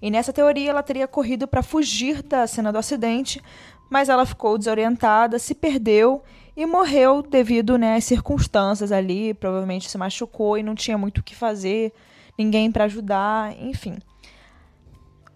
E 0.00 0.10
nessa 0.10 0.32
teoria 0.32 0.70
ela 0.70 0.82
teria 0.82 1.08
corrido 1.08 1.46
para 1.46 1.62
fugir 1.62 2.22
da 2.22 2.46
cena 2.46 2.72
do 2.72 2.78
acidente, 2.78 3.42
mas 3.90 4.08
ela 4.08 4.26
ficou 4.26 4.58
desorientada, 4.58 5.38
se 5.38 5.54
perdeu 5.54 6.22
e 6.56 6.64
morreu 6.64 7.22
devido 7.22 7.76
né, 7.76 7.96
às 7.96 8.04
circunstâncias 8.04 8.90
ali, 8.90 9.34
provavelmente 9.34 9.90
se 9.90 9.98
machucou 9.98 10.56
e 10.56 10.62
não 10.62 10.74
tinha 10.74 10.96
muito 10.96 11.18
o 11.18 11.22
que 11.22 11.34
fazer, 11.34 11.92
ninguém 12.38 12.72
para 12.72 12.84
ajudar, 12.84 13.54
enfim. 13.60 13.98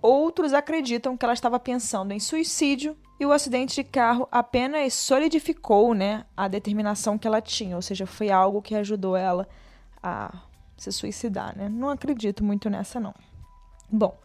Outros 0.03 0.55
acreditam 0.55 1.17
que 1.17 1.25
ela 1.25 1.35
estava 1.35 1.61
pensando 1.61 2.13
em 2.13 2.19
suicídio 2.19 2.97
e 3.19 3.27
o 3.27 3.33
acidente 3.33 3.75
de 3.75 3.85
carro 3.85 4.27
apenas 4.33 4.95
solidificou 4.95 5.93
né, 5.93 6.25
a 6.35 6.49
determinação 6.49 7.19
que 7.19 7.29
ela 7.29 7.43
tinha, 7.43 7.77
ou 7.77 7.83
seja, 7.83 8.07
foi 8.07 8.31
algo 8.31 8.63
que 8.63 8.75
ajudou 8.75 9.15
ela 9.15 9.47
a 10.03 10.33
se 10.75 10.91
suicidar. 10.91 11.55
Né? 11.55 11.69
Não 11.69 11.91
acredito 11.91 12.43
muito 12.43 12.71
nessa, 12.71 12.99
não. 12.99 13.15
Bom, 13.93 14.17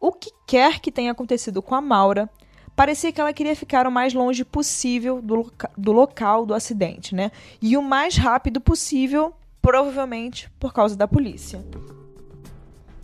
o 0.00 0.12
que 0.12 0.30
quer 0.46 0.78
que 0.78 0.92
tenha 0.92 1.10
acontecido 1.10 1.60
com 1.60 1.74
a 1.74 1.80
Maura, 1.80 2.30
parecia 2.78 3.10
que 3.10 3.20
ela 3.20 3.32
queria 3.32 3.56
ficar 3.56 3.88
o 3.88 3.90
mais 3.90 4.14
longe 4.14 4.44
possível 4.44 5.20
do, 5.20 5.34
loca 5.34 5.68
do 5.76 5.90
local 5.90 6.46
do 6.46 6.54
acidente, 6.54 7.12
né? 7.12 7.32
E 7.60 7.76
o 7.76 7.82
mais 7.82 8.16
rápido 8.16 8.60
possível, 8.60 9.34
provavelmente 9.60 10.48
por 10.60 10.72
causa 10.72 10.94
da 10.96 11.08
polícia. 11.08 11.60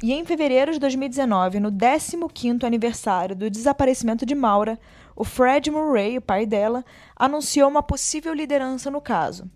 E 0.01 0.13
em 0.13 0.25
fevereiro 0.25 0.71
de 0.71 0.79
2019, 0.79 1.59
no 1.59 1.73
15º 1.73 2.63
aniversário 2.63 3.35
do 3.35 3.51
desaparecimento 3.51 4.25
de 4.25 4.33
Maura, 4.33 4.79
o 5.17 5.25
Fred 5.25 5.69
Murray, 5.73 6.19
o 6.19 6.23
pai 6.23 6.47
dela, 6.47 6.85
anunciou 7.17 7.69
uma 7.69 7.83
possível 7.83 8.33
liderança 8.33 8.93
no 8.93 9.01
caso. 9.01 9.51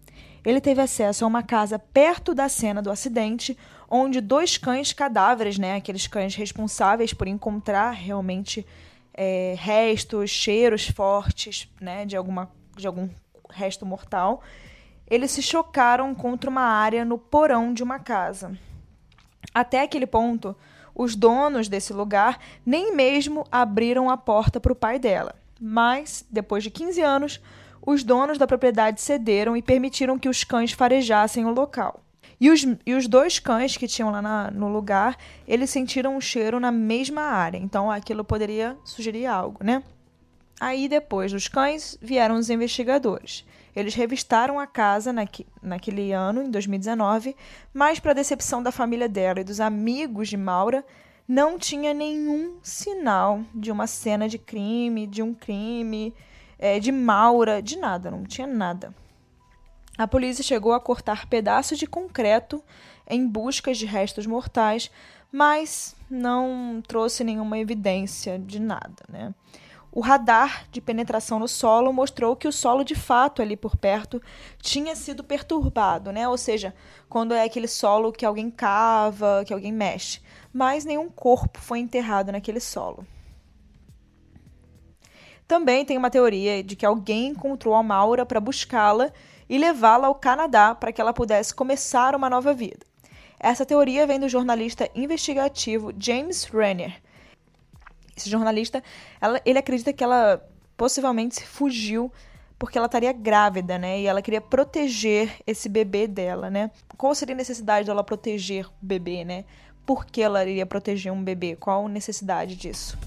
Ele 0.44 0.60
teve 0.60 0.80
acesso 0.80 1.24
a 1.24 1.28
uma 1.28 1.44
casa 1.44 1.78
perto 1.78 2.34
da 2.34 2.48
cena 2.48 2.82
do 2.82 2.90
acidente, 2.90 3.56
onde 3.88 4.20
dois 4.20 4.58
cães 4.58 4.92
cadáveres, 4.92 5.58
né, 5.58 5.76
aqueles 5.76 6.08
cães 6.08 6.34
responsáveis 6.34 7.12
por 7.12 7.28
encontrar 7.28 7.92
realmente 7.92 8.66
é, 9.20 9.56
restos, 9.58 10.30
cheiros 10.30 10.86
fortes, 10.88 11.68
né, 11.80 12.06
de 12.06 12.16
alguma 12.16 12.48
de 12.76 12.86
algum 12.86 13.08
resto 13.50 13.84
mortal, 13.84 14.40
eles 15.04 15.32
se 15.32 15.42
chocaram 15.42 16.14
contra 16.14 16.48
uma 16.48 16.62
área 16.62 17.04
no 17.04 17.18
porão 17.18 17.74
de 17.74 17.82
uma 17.82 17.98
casa. 17.98 18.56
Até 19.52 19.82
aquele 19.82 20.06
ponto, 20.06 20.54
os 20.94 21.16
donos 21.16 21.68
desse 21.68 21.92
lugar 21.92 22.38
nem 22.64 22.94
mesmo 22.94 23.44
abriram 23.50 24.08
a 24.08 24.16
porta 24.16 24.60
para 24.60 24.72
o 24.72 24.76
pai 24.76 25.00
dela. 25.00 25.34
Mas, 25.60 26.24
depois 26.30 26.62
de 26.62 26.70
15 26.70 27.00
anos, 27.02 27.40
os 27.84 28.04
donos 28.04 28.38
da 28.38 28.46
propriedade 28.46 29.00
cederam 29.00 29.56
e 29.56 29.62
permitiram 29.62 30.16
que 30.16 30.28
os 30.28 30.44
cães 30.44 30.70
farejassem 30.70 31.44
o 31.44 31.50
local. 31.50 32.00
E 32.40 32.50
os, 32.50 32.64
e 32.86 32.94
os 32.94 33.08
dois 33.08 33.38
cães 33.38 33.76
que 33.76 33.88
tinham 33.88 34.10
lá 34.10 34.22
na, 34.22 34.50
no 34.50 34.68
lugar, 34.68 35.16
eles 35.46 35.70
sentiram 35.70 36.16
um 36.16 36.20
cheiro 36.20 36.60
na 36.60 36.70
mesma 36.70 37.22
área. 37.22 37.58
Então 37.58 37.90
aquilo 37.90 38.24
poderia 38.24 38.76
sugerir 38.84 39.26
algo, 39.26 39.64
né? 39.64 39.82
Aí 40.60 40.88
depois 40.88 41.32
dos 41.32 41.48
cães 41.48 41.96
vieram 42.00 42.36
os 42.36 42.50
investigadores. 42.50 43.44
Eles 43.74 43.94
revistaram 43.94 44.58
a 44.58 44.66
casa 44.66 45.12
naque, 45.12 45.46
naquele 45.62 46.10
ano, 46.12 46.42
em 46.42 46.50
2019, 46.50 47.36
mas, 47.72 48.00
para 48.00 48.12
decepção 48.12 48.60
da 48.60 48.72
família 48.72 49.08
dela 49.08 49.40
e 49.40 49.44
dos 49.44 49.60
amigos 49.60 50.28
de 50.28 50.36
Maura, 50.36 50.84
não 51.28 51.58
tinha 51.58 51.94
nenhum 51.94 52.56
sinal 52.60 53.42
de 53.54 53.70
uma 53.70 53.86
cena 53.86 54.28
de 54.28 54.36
crime, 54.38 55.06
de 55.06 55.22
um 55.22 55.32
crime, 55.32 56.12
é, 56.58 56.80
de 56.80 56.90
Maura, 56.90 57.62
de 57.62 57.78
nada, 57.78 58.10
não 58.10 58.24
tinha 58.24 58.46
nada. 58.46 58.92
A 59.98 60.06
polícia 60.06 60.44
chegou 60.44 60.72
a 60.72 60.80
cortar 60.80 61.26
pedaços 61.26 61.76
de 61.76 61.84
concreto 61.84 62.62
em 63.04 63.26
busca 63.26 63.74
de 63.74 63.84
restos 63.84 64.26
mortais, 64.26 64.92
mas 65.32 65.96
não 66.08 66.80
trouxe 66.86 67.24
nenhuma 67.24 67.58
evidência 67.58 68.38
de 68.38 68.60
nada, 68.60 69.02
né? 69.08 69.34
O 69.90 70.00
radar 70.00 70.68
de 70.70 70.80
penetração 70.80 71.40
no 71.40 71.48
solo 71.48 71.92
mostrou 71.92 72.36
que 72.36 72.46
o 72.46 72.52
solo 72.52 72.84
de 72.84 72.94
fato 72.94 73.42
ali 73.42 73.56
por 73.56 73.76
perto 73.76 74.22
tinha 74.60 74.94
sido 74.94 75.24
perturbado, 75.24 76.12
né? 76.12 76.28
Ou 76.28 76.38
seja, 76.38 76.72
quando 77.08 77.34
é 77.34 77.42
aquele 77.42 77.66
solo 77.66 78.12
que 78.12 78.24
alguém 78.24 78.50
cava, 78.50 79.42
que 79.44 79.52
alguém 79.52 79.72
mexe, 79.72 80.20
mas 80.52 80.84
nenhum 80.84 81.08
corpo 81.08 81.58
foi 81.58 81.80
enterrado 81.80 82.30
naquele 82.30 82.60
solo. 82.60 83.04
Também 85.48 85.84
tem 85.84 85.98
uma 85.98 86.10
teoria 86.10 86.62
de 86.62 86.76
que 86.76 86.86
alguém 86.86 87.28
encontrou 87.28 87.74
a 87.74 87.82
Maura 87.82 88.24
para 88.24 88.38
buscá-la 88.38 89.10
e 89.48 89.58
levá-la 89.58 90.06
ao 90.06 90.14
Canadá 90.14 90.74
para 90.74 90.92
que 90.92 91.00
ela 91.00 91.12
pudesse 91.12 91.54
começar 91.54 92.14
uma 92.14 92.28
nova 92.28 92.52
vida. 92.52 92.86
Essa 93.40 93.64
teoria 93.64 94.06
vem 94.06 94.18
do 94.18 94.28
jornalista 94.28 94.90
investigativo 94.94 95.92
James 95.98 96.44
Renner, 96.44 97.00
esse 98.18 98.28
jornalista, 98.28 98.82
ela, 99.20 99.40
ele 99.44 99.58
acredita 99.58 99.92
que 99.92 100.04
ela 100.04 100.44
possivelmente 100.76 101.46
fugiu 101.46 102.12
porque 102.58 102.76
ela 102.76 102.86
estaria 102.86 103.12
grávida, 103.12 103.78
né? 103.78 104.00
E 104.00 104.06
ela 104.06 104.20
queria 104.20 104.40
proteger 104.40 105.30
esse 105.46 105.68
bebê 105.68 106.08
dela, 106.08 106.50
né? 106.50 106.70
Qual 106.96 107.14
seria 107.14 107.34
a 107.34 107.36
necessidade 107.36 107.86
dela 107.86 108.02
proteger 108.02 108.66
o 108.66 108.72
bebê, 108.82 109.24
né? 109.24 109.44
Por 109.86 110.04
que 110.04 110.20
ela 110.20 110.44
iria 110.44 110.66
proteger 110.66 111.12
um 111.12 111.22
bebê? 111.22 111.54
Qual 111.54 111.86
a 111.86 111.88
necessidade 111.88 112.56
disso? 112.56 112.98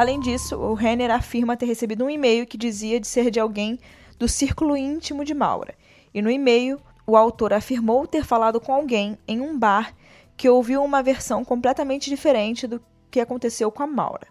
Além 0.00 0.18
disso, 0.18 0.56
o 0.56 0.72
Renner 0.72 1.10
afirma 1.10 1.58
ter 1.58 1.66
recebido 1.66 2.06
um 2.06 2.08
e-mail 2.08 2.46
que 2.46 2.56
dizia 2.56 2.98
de 2.98 3.06
ser 3.06 3.30
de 3.30 3.38
alguém 3.38 3.78
do 4.18 4.26
círculo 4.26 4.74
íntimo 4.74 5.26
de 5.26 5.34
Maura. 5.34 5.74
E 6.14 6.22
no 6.22 6.30
e-mail, 6.30 6.80
o 7.06 7.18
autor 7.18 7.52
afirmou 7.52 8.06
ter 8.06 8.24
falado 8.24 8.58
com 8.62 8.72
alguém 8.72 9.18
em 9.28 9.42
um 9.42 9.58
bar 9.58 9.94
que 10.38 10.48
ouviu 10.48 10.82
uma 10.82 11.02
versão 11.02 11.44
completamente 11.44 12.08
diferente 12.08 12.66
do 12.66 12.82
que 13.10 13.20
aconteceu 13.20 13.70
com 13.70 13.82
a 13.82 13.86
Maura. 13.86 14.26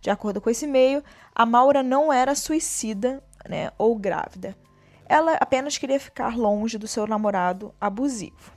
De 0.00 0.08
acordo 0.08 0.40
com 0.40 0.50
esse 0.50 0.68
meio, 0.68 1.02
a 1.34 1.44
Maura 1.44 1.82
não 1.82 2.12
era 2.12 2.36
suicida 2.36 3.20
né, 3.48 3.72
ou 3.76 3.96
grávida. 3.96 4.56
Ela 5.04 5.32
apenas 5.40 5.76
queria 5.76 5.98
ficar 5.98 6.38
longe 6.38 6.78
do 6.78 6.86
seu 6.86 7.08
namorado 7.08 7.74
abusivo. 7.80 8.52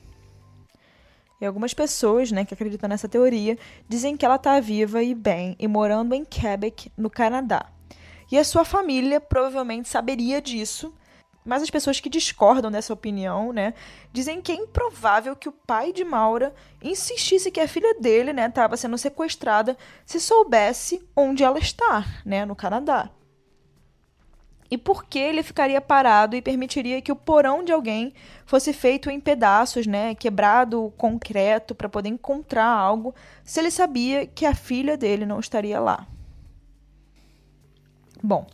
E 1.41 1.45
algumas 1.45 1.73
pessoas 1.73 2.31
né, 2.31 2.45
que 2.45 2.53
acreditam 2.53 2.87
nessa 2.87 3.09
teoria 3.09 3.57
dizem 3.89 4.15
que 4.15 4.23
ela 4.23 4.35
está 4.35 4.59
viva 4.59 5.01
e 5.01 5.15
bem 5.15 5.55
e 5.59 5.67
morando 5.67 6.13
em 6.13 6.23
Quebec, 6.23 6.91
no 6.95 7.09
Canadá. 7.09 7.65
E 8.31 8.37
a 8.37 8.43
sua 8.43 8.63
família 8.63 9.19
provavelmente 9.19 9.89
saberia 9.89 10.39
disso, 10.39 10.93
mas 11.43 11.63
as 11.63 11.69
pessoas 11.71 11.99
que 11.99 12.09
discordam 12.09 12.69
dessa 12.69 12.93
opinião, 12.93 13.51
né, 13.51 13.73
dizem 14.13 14.39
que 14.39 14.51
é 14.51 14.55
improvável 14.55 15.35
que 15.35 15.49
o 15.49 15.51
pai 15.51 15.91
de 15.91 16.03
Maura 16.03 16.53
insistisse 16.81 17.49
que 17.49 17.59
a 17.59 17.67
filha 17.67 17.99
dele, 17.99 18.31
né, 18.31 18.45
estava 18.45 18.77
sendo 18.77 18.97
sequestrada 18.97 19.75
se 20.05 20.19
soubesse 20.21 21.03
onde 21.15 21.43
ela 21.43 21.57
está, 21.57 22.05
né, 22.23 22.45
no 22.45 22.55
Canadá. 22.55 23.09
E 24.71 24.77
por 24.77 25.03
que 25.03 25.19
ele 25.19 25.43
ficaria 25.43 25.81
parado 25.81 26.33
e 26.33 26.41
permitiria 26.41 27.01
que 27.01 27.11
o 27.11 27.15
porão 27.15 27.61
de 27.61 27.73
alguém 27.73 28.13
fosse 28.45 28.71
feito 28.71 29.09
em 29.09 29.19
pedaços, 29.19 29.85
né, 29.85 30.15
quebrado 30.15 30.93
concreto 30.97 31.75
para 31.75 31.89
poder 31.89 32.07
encontrar 32.07 32.67
algo, 32.67 33.13
se 33.43 33.59
ele 33.59 33.69
sabia 33.69 34.25
que 34.25 34.45
a 34.45 34.55
filha 34.55 34.95
dele 34.95 35.25
não 35.25 35.41
estaria 35.41 35.77
lá? 35.77 36.07
Bom, 38.23 38.47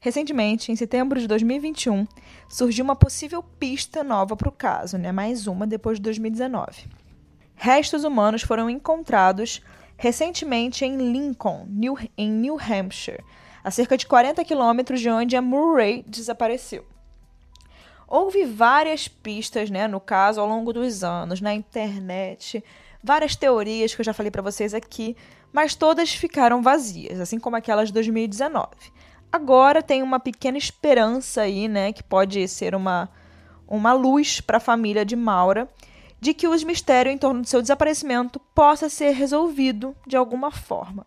recentemente, 0.00 0.72
em 0.72 0.76
setembro 0.76 1.20
de 1.20 1.28
2021, 1.28 2.04
surgiu 2.48 2.84
uma 2.84 2.96
possível 2.96 3.40
pista 3.40 4.02
nova 4.02 4.34
para 4.34 4.48
o 4.48 4.52
caso, 4.52 4.98
né? 4.98 5.12
mais 5.12 5.46
uma 5.46 5.68
depois 5.68 5.98
de 5.98 6.02
2019. 6.02 6.88
Restos 7.54 8.02
humanos 8.02 8.42
foram 8.42 8.68
encontrados 8.68 9.62
recentemente 9.96 10.84
em 10.84 10.96
Lincoln, 11.12 11.66
New, 11.68 11.96
em 12.16 12.28
New 12.28 12.58
Hampshire, 12.58 13.22
a 13.62 13.70
cerca 13.70 13.96
de 13.96 14.06
40 14.06 14.44
quilômetros 14.44 15.00
de 15.00 15.10
onde 15.10 15.36
a 15.36 15.42
Murray 15.42 16.04
desapareceu. 16.06 16.84
Houve 18.06 18.44
várias 18.44 19.06
pistas, 19.06 19.70
né, 19.70 19.86
no 19.86 20.00
caso, 20.00 20.40
ao 20.40 20.48
longo 20.48 20.72
dos 20.72 21.04
anos, 21.04 21.40
na 21.40 21.54
internet, 21.54 22.64
várias 23.02 23.36
teorias 23.36 23.94
que 23.94 24.00
eu 24.00 24.04
já 24.04 24.12
falei 24.12 24.30
para 24.30 24.42
vocês 24.42 24.74
aqui, 24.74 25.16
mas 25.52 25.74
todas 25.74 26.12
ficaram 26.12 26.62
vazias, 26.62 27.20
assim 27.20 27.38
como 27.38 27.56
aquelas 27.56 27.88
de 27.88 27.94
2019. 27.94 28.68
Agora 29.32 29.80
tem 29.80 30.02
uma 30.02 30.18
pequena 30.18 30.58
esperança 30.58 31.42
aí, 31.42 31.68
né, 31.68 31.92
que 31.92 32.02
pode 32.02 32.48
ser 32.48 32.74
uma, 32.74 33.08
uma 33.68 33.92
luz 33.92 34.40
para 34.40 34.56
a 34.56 34.60
família 34.60 35.04
de 35.04 35.14
Maura, 35.14 35.68
de 36.20 36.34
que 36.34 36.48
os 36.48 36.64
mistérios 36.64 37.14
em 37.14 37.18
torno 37.18 37.42
do 37.42 37.48
seu 37.48 37.62
desaparecimento 37.62 38.40
possa 38.54 38.88
ser 38.88 39.12
resolvido 39.12 39.94
de 40.06 40.16
alguma 40.16 40.50
forma. 40.50 41.06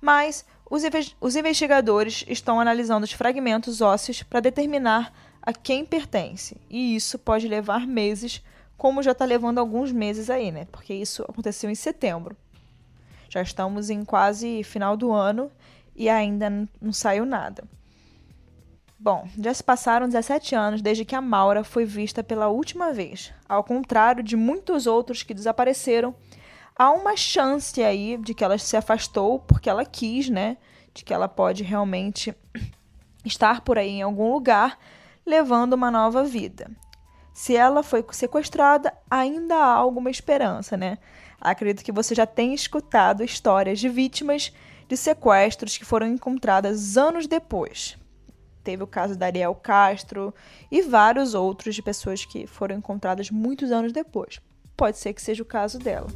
Mas 0.00 0.44
os, 0.70 1.36
investigadores 1.36 2.24
estão 2.28 2.60
analisando 2.60 3.04
os 3.04 3.12
fragmentos 3.12 3.80
ósseos 3.80 4.22
para 4.22 4.40
determinar 4.40 5.12
a 5.40 5.52
quem 5.52 5.84
pertence, 5.84 6.56
e 6.68 6.94
isso 6.94 7.18
pode 7.18 7.48
levar 7.48 7.86
meses, 7.86 8.42
como 8.76 9.02
já 9.02 9.12
está 9.12 9.24
levando 9.24 9.58
alguns 9.58 9.90
meses 9.90 10.28
aí, 10.28 10.52
né? 10.52 10.66
Porque 10.70 10.92
isso 10.92 11.22
aconteceu 11.22 11.70
em 11.70 11.74
setembro. 11.74 12.36
Já 13.30 13.40
estamos 13.42 13.88
em 13.88 14.04
quase 14.04 14.62
final 14.62 14.96
do 14.96 15.12
ano 15.12 15.50
e 15.96 16.08
ainda 16.08 16.50
não 16.80 16.92
saiu 16.92 17.24
nada. 17.24 17.64
Bom, 19.00 19.28
já 19.38 19.54
se 19.54 19.62
passaram 19.62 20.06
17 20.08 20.54
anos 20.54 20.82
desde 20.82 21.04
que 21.04 21.14
a 21.14 21.20
Maura 21.20 21.62
foi 21.62 21.84
vista 21.84 22.22
pela 22.22 22.48
última 22.48 22.92
vez. 22.92 23.32
Ao 23.48 23.62
contrário 23.62 24.24
de 24.24 24.36
muitos 24.36 24.86
outros 24.86 25.22
que 25.22 25.32
desapareceram, 25.32 26.14
há 26.78 26.92
uma 26.92 27.16
chance 27.16 27.82
aí 27.82 28.16
de 28.16 28.32
que 28.32 28.44
ela 28.44 28.56
se 28.56 28.76
afastou 28.76 29.40
porque 29.40 29.68
ela 29.68 29.84
quis, 29.84 30.30
né? 30.30 30.56
De 30.94 31.04
que 31.04 31.12
ela 31.12 31.28
pode 31.28 31.64
realmente 31.64 32.34
estar 33.26 33.62
por 33.62 33.76
aí 33.76 33.90
em 33.90 34.02
algum 34.02 34.32
lugar 34.32 34.78
levando 35.26 35.72
uma 35.72 35.90
nova 35.90 36.22
vida. 36.22 36.70
Se 37.34 37.56
ela 37.56 37.82
foi 37.82 38.04
sequestrada, 38.12 38.92
ainda 39.10 39.56
há 39.56 39.74
alguma 39.74 40.10
esperança, 40.10 40.76
né? 40.76 40.98
Acredito 41.40 41.84
que 41.84 41.92
você 41.92 42.14
já 42.14 42.26
tenha 42.26 42.54
escutado 42.54 43.22
histórias 43.22 43.78
de 43.78 43.88
vítimas 43.88 44.52
de 44.88 44.96
sequestros 44.96 45.76
que 45.76 45.84
foram 45.84 46.06
encontradas 46.06 46.96
anos 46.96 47.26
depois. 47.26 47.96
Teve 48.64 48.82
o 48.82 48.88
caso 48.88 49.16
da 49.16 49.26
Ariel 49.26 49.54
Castro 49.54 50.34
e 50.70 50.82
vários 50.82 51.34
outros 51.34 51.74
de 51.74 51.82
pessoas 51.82 52.24
que 52.24 52.46
foram 52.46 52.76
encontradas 52.76 53.30
muitos 53.30 53.70
anos 53.70 53.92
depois. 53.92 54.40
Pode 54.76 54.98
ser 54.98 55.12
que 55.12 55.22
seja 55.22 55.42
o 55.42 55.46
caso 55.46 55.78
dela. 55.78 56.08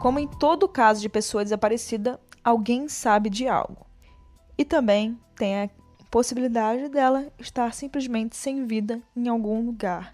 Como 0.00 0.18
em 0.18 0.28
todo 0.28 0.68
caso 0.68 1.00
de 1.00 1.08
pessoa 1.08 1.42
desaparecida, 1.42 2.20
alguém 2.44 2.88
sabe 2.88 3.30
de 3.30 3.48
algo. 3.48 3.86
E 4.56 4.64
também 4.64 5.18
tem 5.36 5.62
a 5.64 5.70
possibilidade 6.10 6.88
dela 6.88 7.32
estar 7.38 7.72
simplesmente 7.74 8.36
sem 8.36 8.66
vida 8.66 9.02
em 9.16 9.28
algum 9.28 9.64
lugar. 9.64 10.12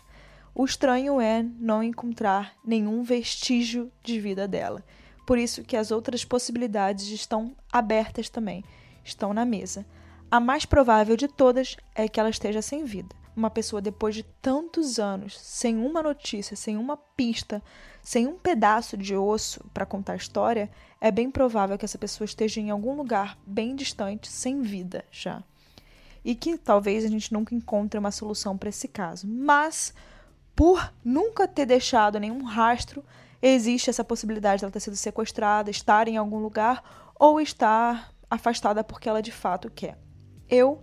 O 0.54 0.64
estranho 0.64 1.20
é 1.20 1.42
não 1.42 1.82
encontrar 1.82 2.54
nenhum 2.64 3.02
vestígio 3.02 3.90
de 4.02 4.20
vida 4.20 4.46
dela. 4.46 4.84
Por 5.26 5.38
isso 5.38 5.62
que 5.62 5.76
as 5.76 5.90
outras 5.90 6.24
possibilidades 6.24 7.08
estão 7.08 7.54
abertas 7.72 8.28
também, 8.28 8.64
estão 9.04 9.32
na 9.32 9.44
mesa. 9.44 9.86
A 10.30 10.40
mais 10.40 10.64
provável 10.64 11.16
de 11.16 11.28
todas 11.28 11.76
é 11.94 12.08
que 12.08 12.18
ela 12.18 12.30
esteja 12.30 12.62
sem 12.62 12.84
vida. 12.84 13.14
Uma 13.34 13.50
pessoa 13.50 13.80
depois 13.80 14.14
de 14.14 14.22
tantos 14.22 14.98
anos, 14.98 15.38
sem 15.38 15.78
uma 15.78 16.02
notícia, 16.02 16.54
sem 16.54 16.76
uma 16.76 16.96
pista, 16.96 17.62
sem 18.02 18.26
um 18.26 18.36
pedaço 18.36 18.96
de 18.96 19.16
osso 19.16 19.64
para 19.72 19.86
contar 19.86 20.12
a 20.12 20.16
história, 20.16 20.70
é 21.00 21.10
bem 21.10 21.30
provável 21.30 21.78
que 21.78 21.84
essa 21.84 21.98
pessoa 21.98 22.26
esteja 22.26 22.60
em 22.60 22.70
algum 22.70 22.94
lugar 22.94 23.38
bem 23.46 23.74
distante, 23.74 24.28
sem 24.28 24.60
vida 24.60 25.04
já. 25.10 25.42
E 26.24 26.34
que 26.34 26.58
talvez 26.58 27.04
a 27.04 27.08
gente 27.08 27.32
nunca 27.32 27.54
encontre 27.54 27.98
uma 27.98 28.10
solução 28.10 28.56
para 28.56 28.68
esse 28.68 28.86
caso. 28.86 29.26
Mas, 29.26 29.94
por 30.54 30.92
nunca 31.04 31.48
ter 31.48 31.66
deixado 31.66 32.20
nenhum 32.20 32.44
rastro, 32.44 33.02
existe 33.40 33.90
essa 33.90 34.04
possibilidade 34.04 34.60
de 34.60 34.64
ela 34.64 34.72
ter 34.72 34.80
sido 34.80 34.94
sequestrada, 34.94 35.70
estar 35.70 36.06
em 36.06 36.16
algum 36.16 36.38
lugar 36.38 37.12
ou 37.18 37.40
estar 37.40 38.12
afastada 38.30 38.84
porque 38.84 39.08
ela 39.08 39.20
de 39.20 39.32
fato 39.32 39.70
quer. 39.70 39.98
Eu, 40.48 40.82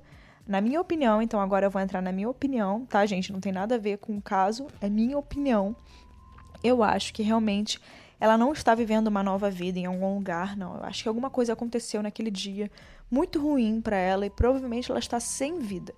na 0.50 0.62
minha 0.62 0.82
opinião, 0.82 1.22
então 1.22 1.40
agora 1.40 1.68
eu 1.68 1.70
vou 1.70 1.80
entrar 1.80 2.02
na 2.02 2.12
minha 2.12 2.28
opinião, 2.28 2.84
tá, 2.88 3.06
gente? 3.06 3.32
Não 3.32 3.40
tem 3.40 3.52
nada 3.52 3.76
a 3.76 3.78
ver 3.78 4.00
com 4.00 4.18
o 4.18 4.22
caso, 4.22 4.66
é 4.82 4.90
minha 4.90 5.16
opinião. 5.16 5.76
Eu 6.64 6.82
acho 6.82 7.14
que 7.14 7.22
realmente 7.22 7.80
ela 8.20 8.36
não 8.36 8.52
está 8.52 8.74
vivendo 8.74 9.10
uma 9.10 9.22
nova 9.22 9.52
vida 9.52 9.78
em 9.78 9.86
algum 9.86 10.16
lugar, 10.16 10.58
não. 10.58 10.76
Eu 10.78 10.84
acho 10.86 11.04
que 11.04 11.08
alguma 11.08 11.30
coisa 11.30 11.54
aconteceu 11.54 12.02
naquele 12.02 12.32
dia 12.32 12.72
muito 13.12 13.40
ruim 13.40 13.80
para 13.80 13.96
ela 13.96 14.26
e 14.26 14.30
provavelmente 14.32 14.90
ela 14.90 15.00
está 15.00 15.20
sem 15.20 15.60
vida. 15.60 15.94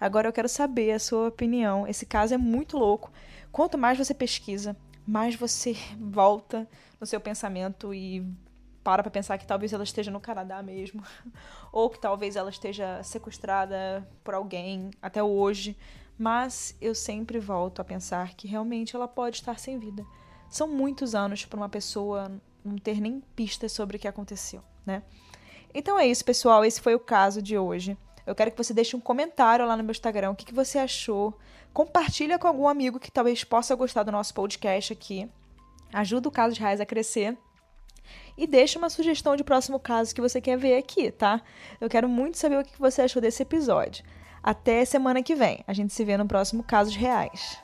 Agora 0.00 0.26
eu 0.26 0.32
quero 0.32 0.48
saber 0.48 0.90
a 0.90 0.98
sua 0.98 1.28
opinião. 1.28 1.86
Esse 1.86 2.04
caso 2.04 2.34
é 2.34 2.36
muito 2.36 2.76
louco. 2.76 3.08
Quanto 3.52 3.78
mais 3.78 3.96
você 3.96 4.12
pesquisa, 4.12 4.76
mais 5.06 5.36
você 5.36 5.76
volta 5.96 6.68
no 7.00 7.06
seu 7.06 7.20
pensamento 7.20 7.94
e 7.94 8.26
para 8.82 9.02
para 9.02 9.10
pensar 9.10 9.38
que 9.38 9.46
talvez 9.46 9.72
ela 9.72 9.84
esteja 9.84 10.10
no 10.10 10.20
Canadá 10.20 10.62
mesmo, 10.62 11.02
ou 11.72 11.88
que 11.88 11.98
talvez 11.98 12.36
ela 12.36 12.50
esteja 12.50 13.02
sequestrada 13.02 14.06
por 14.22 14.34
alguém 14.34 14.90
até 15.00 15.22
hoje, 15.22 15.76
mas 16.18 16.76
eu 16.80 16.94
sempre 16.94 17.38
volto 17.38 17.80
a 17.80 17.84
pensar 17.84 18.34
que 18.34 18.46
realmente 18.46 18.94
ela 18.94 19.08
pode 19.08 19.36
estar 19.36 19.58
sem 19.58 19.78
vida. 19.78 20.04
São 20.48 20.68
muitos 20.68 21.14
anos 21.14 21.44
para 21.44 21.56
uma 21.56 21.68
pessoa 21.68 22.30
não 22.64 22.76
ter 22.76 23.00
nem 23.00 23.20
pistas 23.34 23.72
sobre 23.72 23.96
o 23.96 24.00
que 24.00 24.06
aconteceu, 24.06 24.62
né? 24.84 25.02
Então 25.74 25.98
é 25.98 26.06
isso, 26.06 26.24
pessoal. 26.24 26.64
Esse 26.64 26.80
foi 26.80 26.94
o 26.94 27.00
caso 27.00 27.40
de 27.40 27.56
hoje. 27.56 27.96
Eu 28.26 28.34
quero 28.34 28.50
que 28.50 28.56
você 28.56 28.74
deixe 28.74 28.94
um 28.94 29.00
comentário 29.00 29.66
lá 29.66 29.76
no 29.76 29.82
meu 29.82 29.90
Instagram. 29.90 30.30
O 30.30 30.36
que, 30.36 30.44
que 30.44 30.54
você 30.54 30.78
achou? 30.78 31.36
Compartilha 31.72 32.38
com 32.38 32.46
algum 32.46 32.68
amigo 32.68 33.00
que 33.00 33.10
talvez 33.10 33.42
possa 33.42 33.74
gostar 33.74 34.02
do 34.02 34.12
nosso 34.12 34.34
podcast 34.34 34.92
aqui. 34.92 35.28
Ajuda 35.92 36.28
o 36.28 36.32
Caso 36.32 36.54
de 36.54 36.60
Reais 36.60 36.80
a 36.80 36.86
crescer. 36.86 37.36
E 38.36 38.46
deixa 38.46 38.78
uma 38.78 38.90
sugestão 38.90 39.36
de 39.36 39.44
próximo 39.44 39.78
caso 39.78 40.14
que 40.14 40.20
você 40.20 40.40
quer 40.40 40.56
ver 40.56 40.76
aqui, 40.76 41.10
tá? 41.10 41.40
Eu 41.80 41.88
quero 41.88 42.08
muito 42.08 42.38
saber 42.38 42.58
o 42.58 42.64
que 42.64 42.78
você 42.78 43.02
achou 43.02 43.20
desse 43.20 43.42
episódio. 43.42 44.04
Até 44.42 44.84
semana 44.84 45.22
que 45.22 45.34
vem. 45.34 45.62
A 45.66 45.72
gente 45.72 45.92
se 45.92 46.04
vê 46.04 46.16
no 46.16 46.26
próximo 46.26 46.62
Casos 46.62 46.96
Reais. 46.96 47.58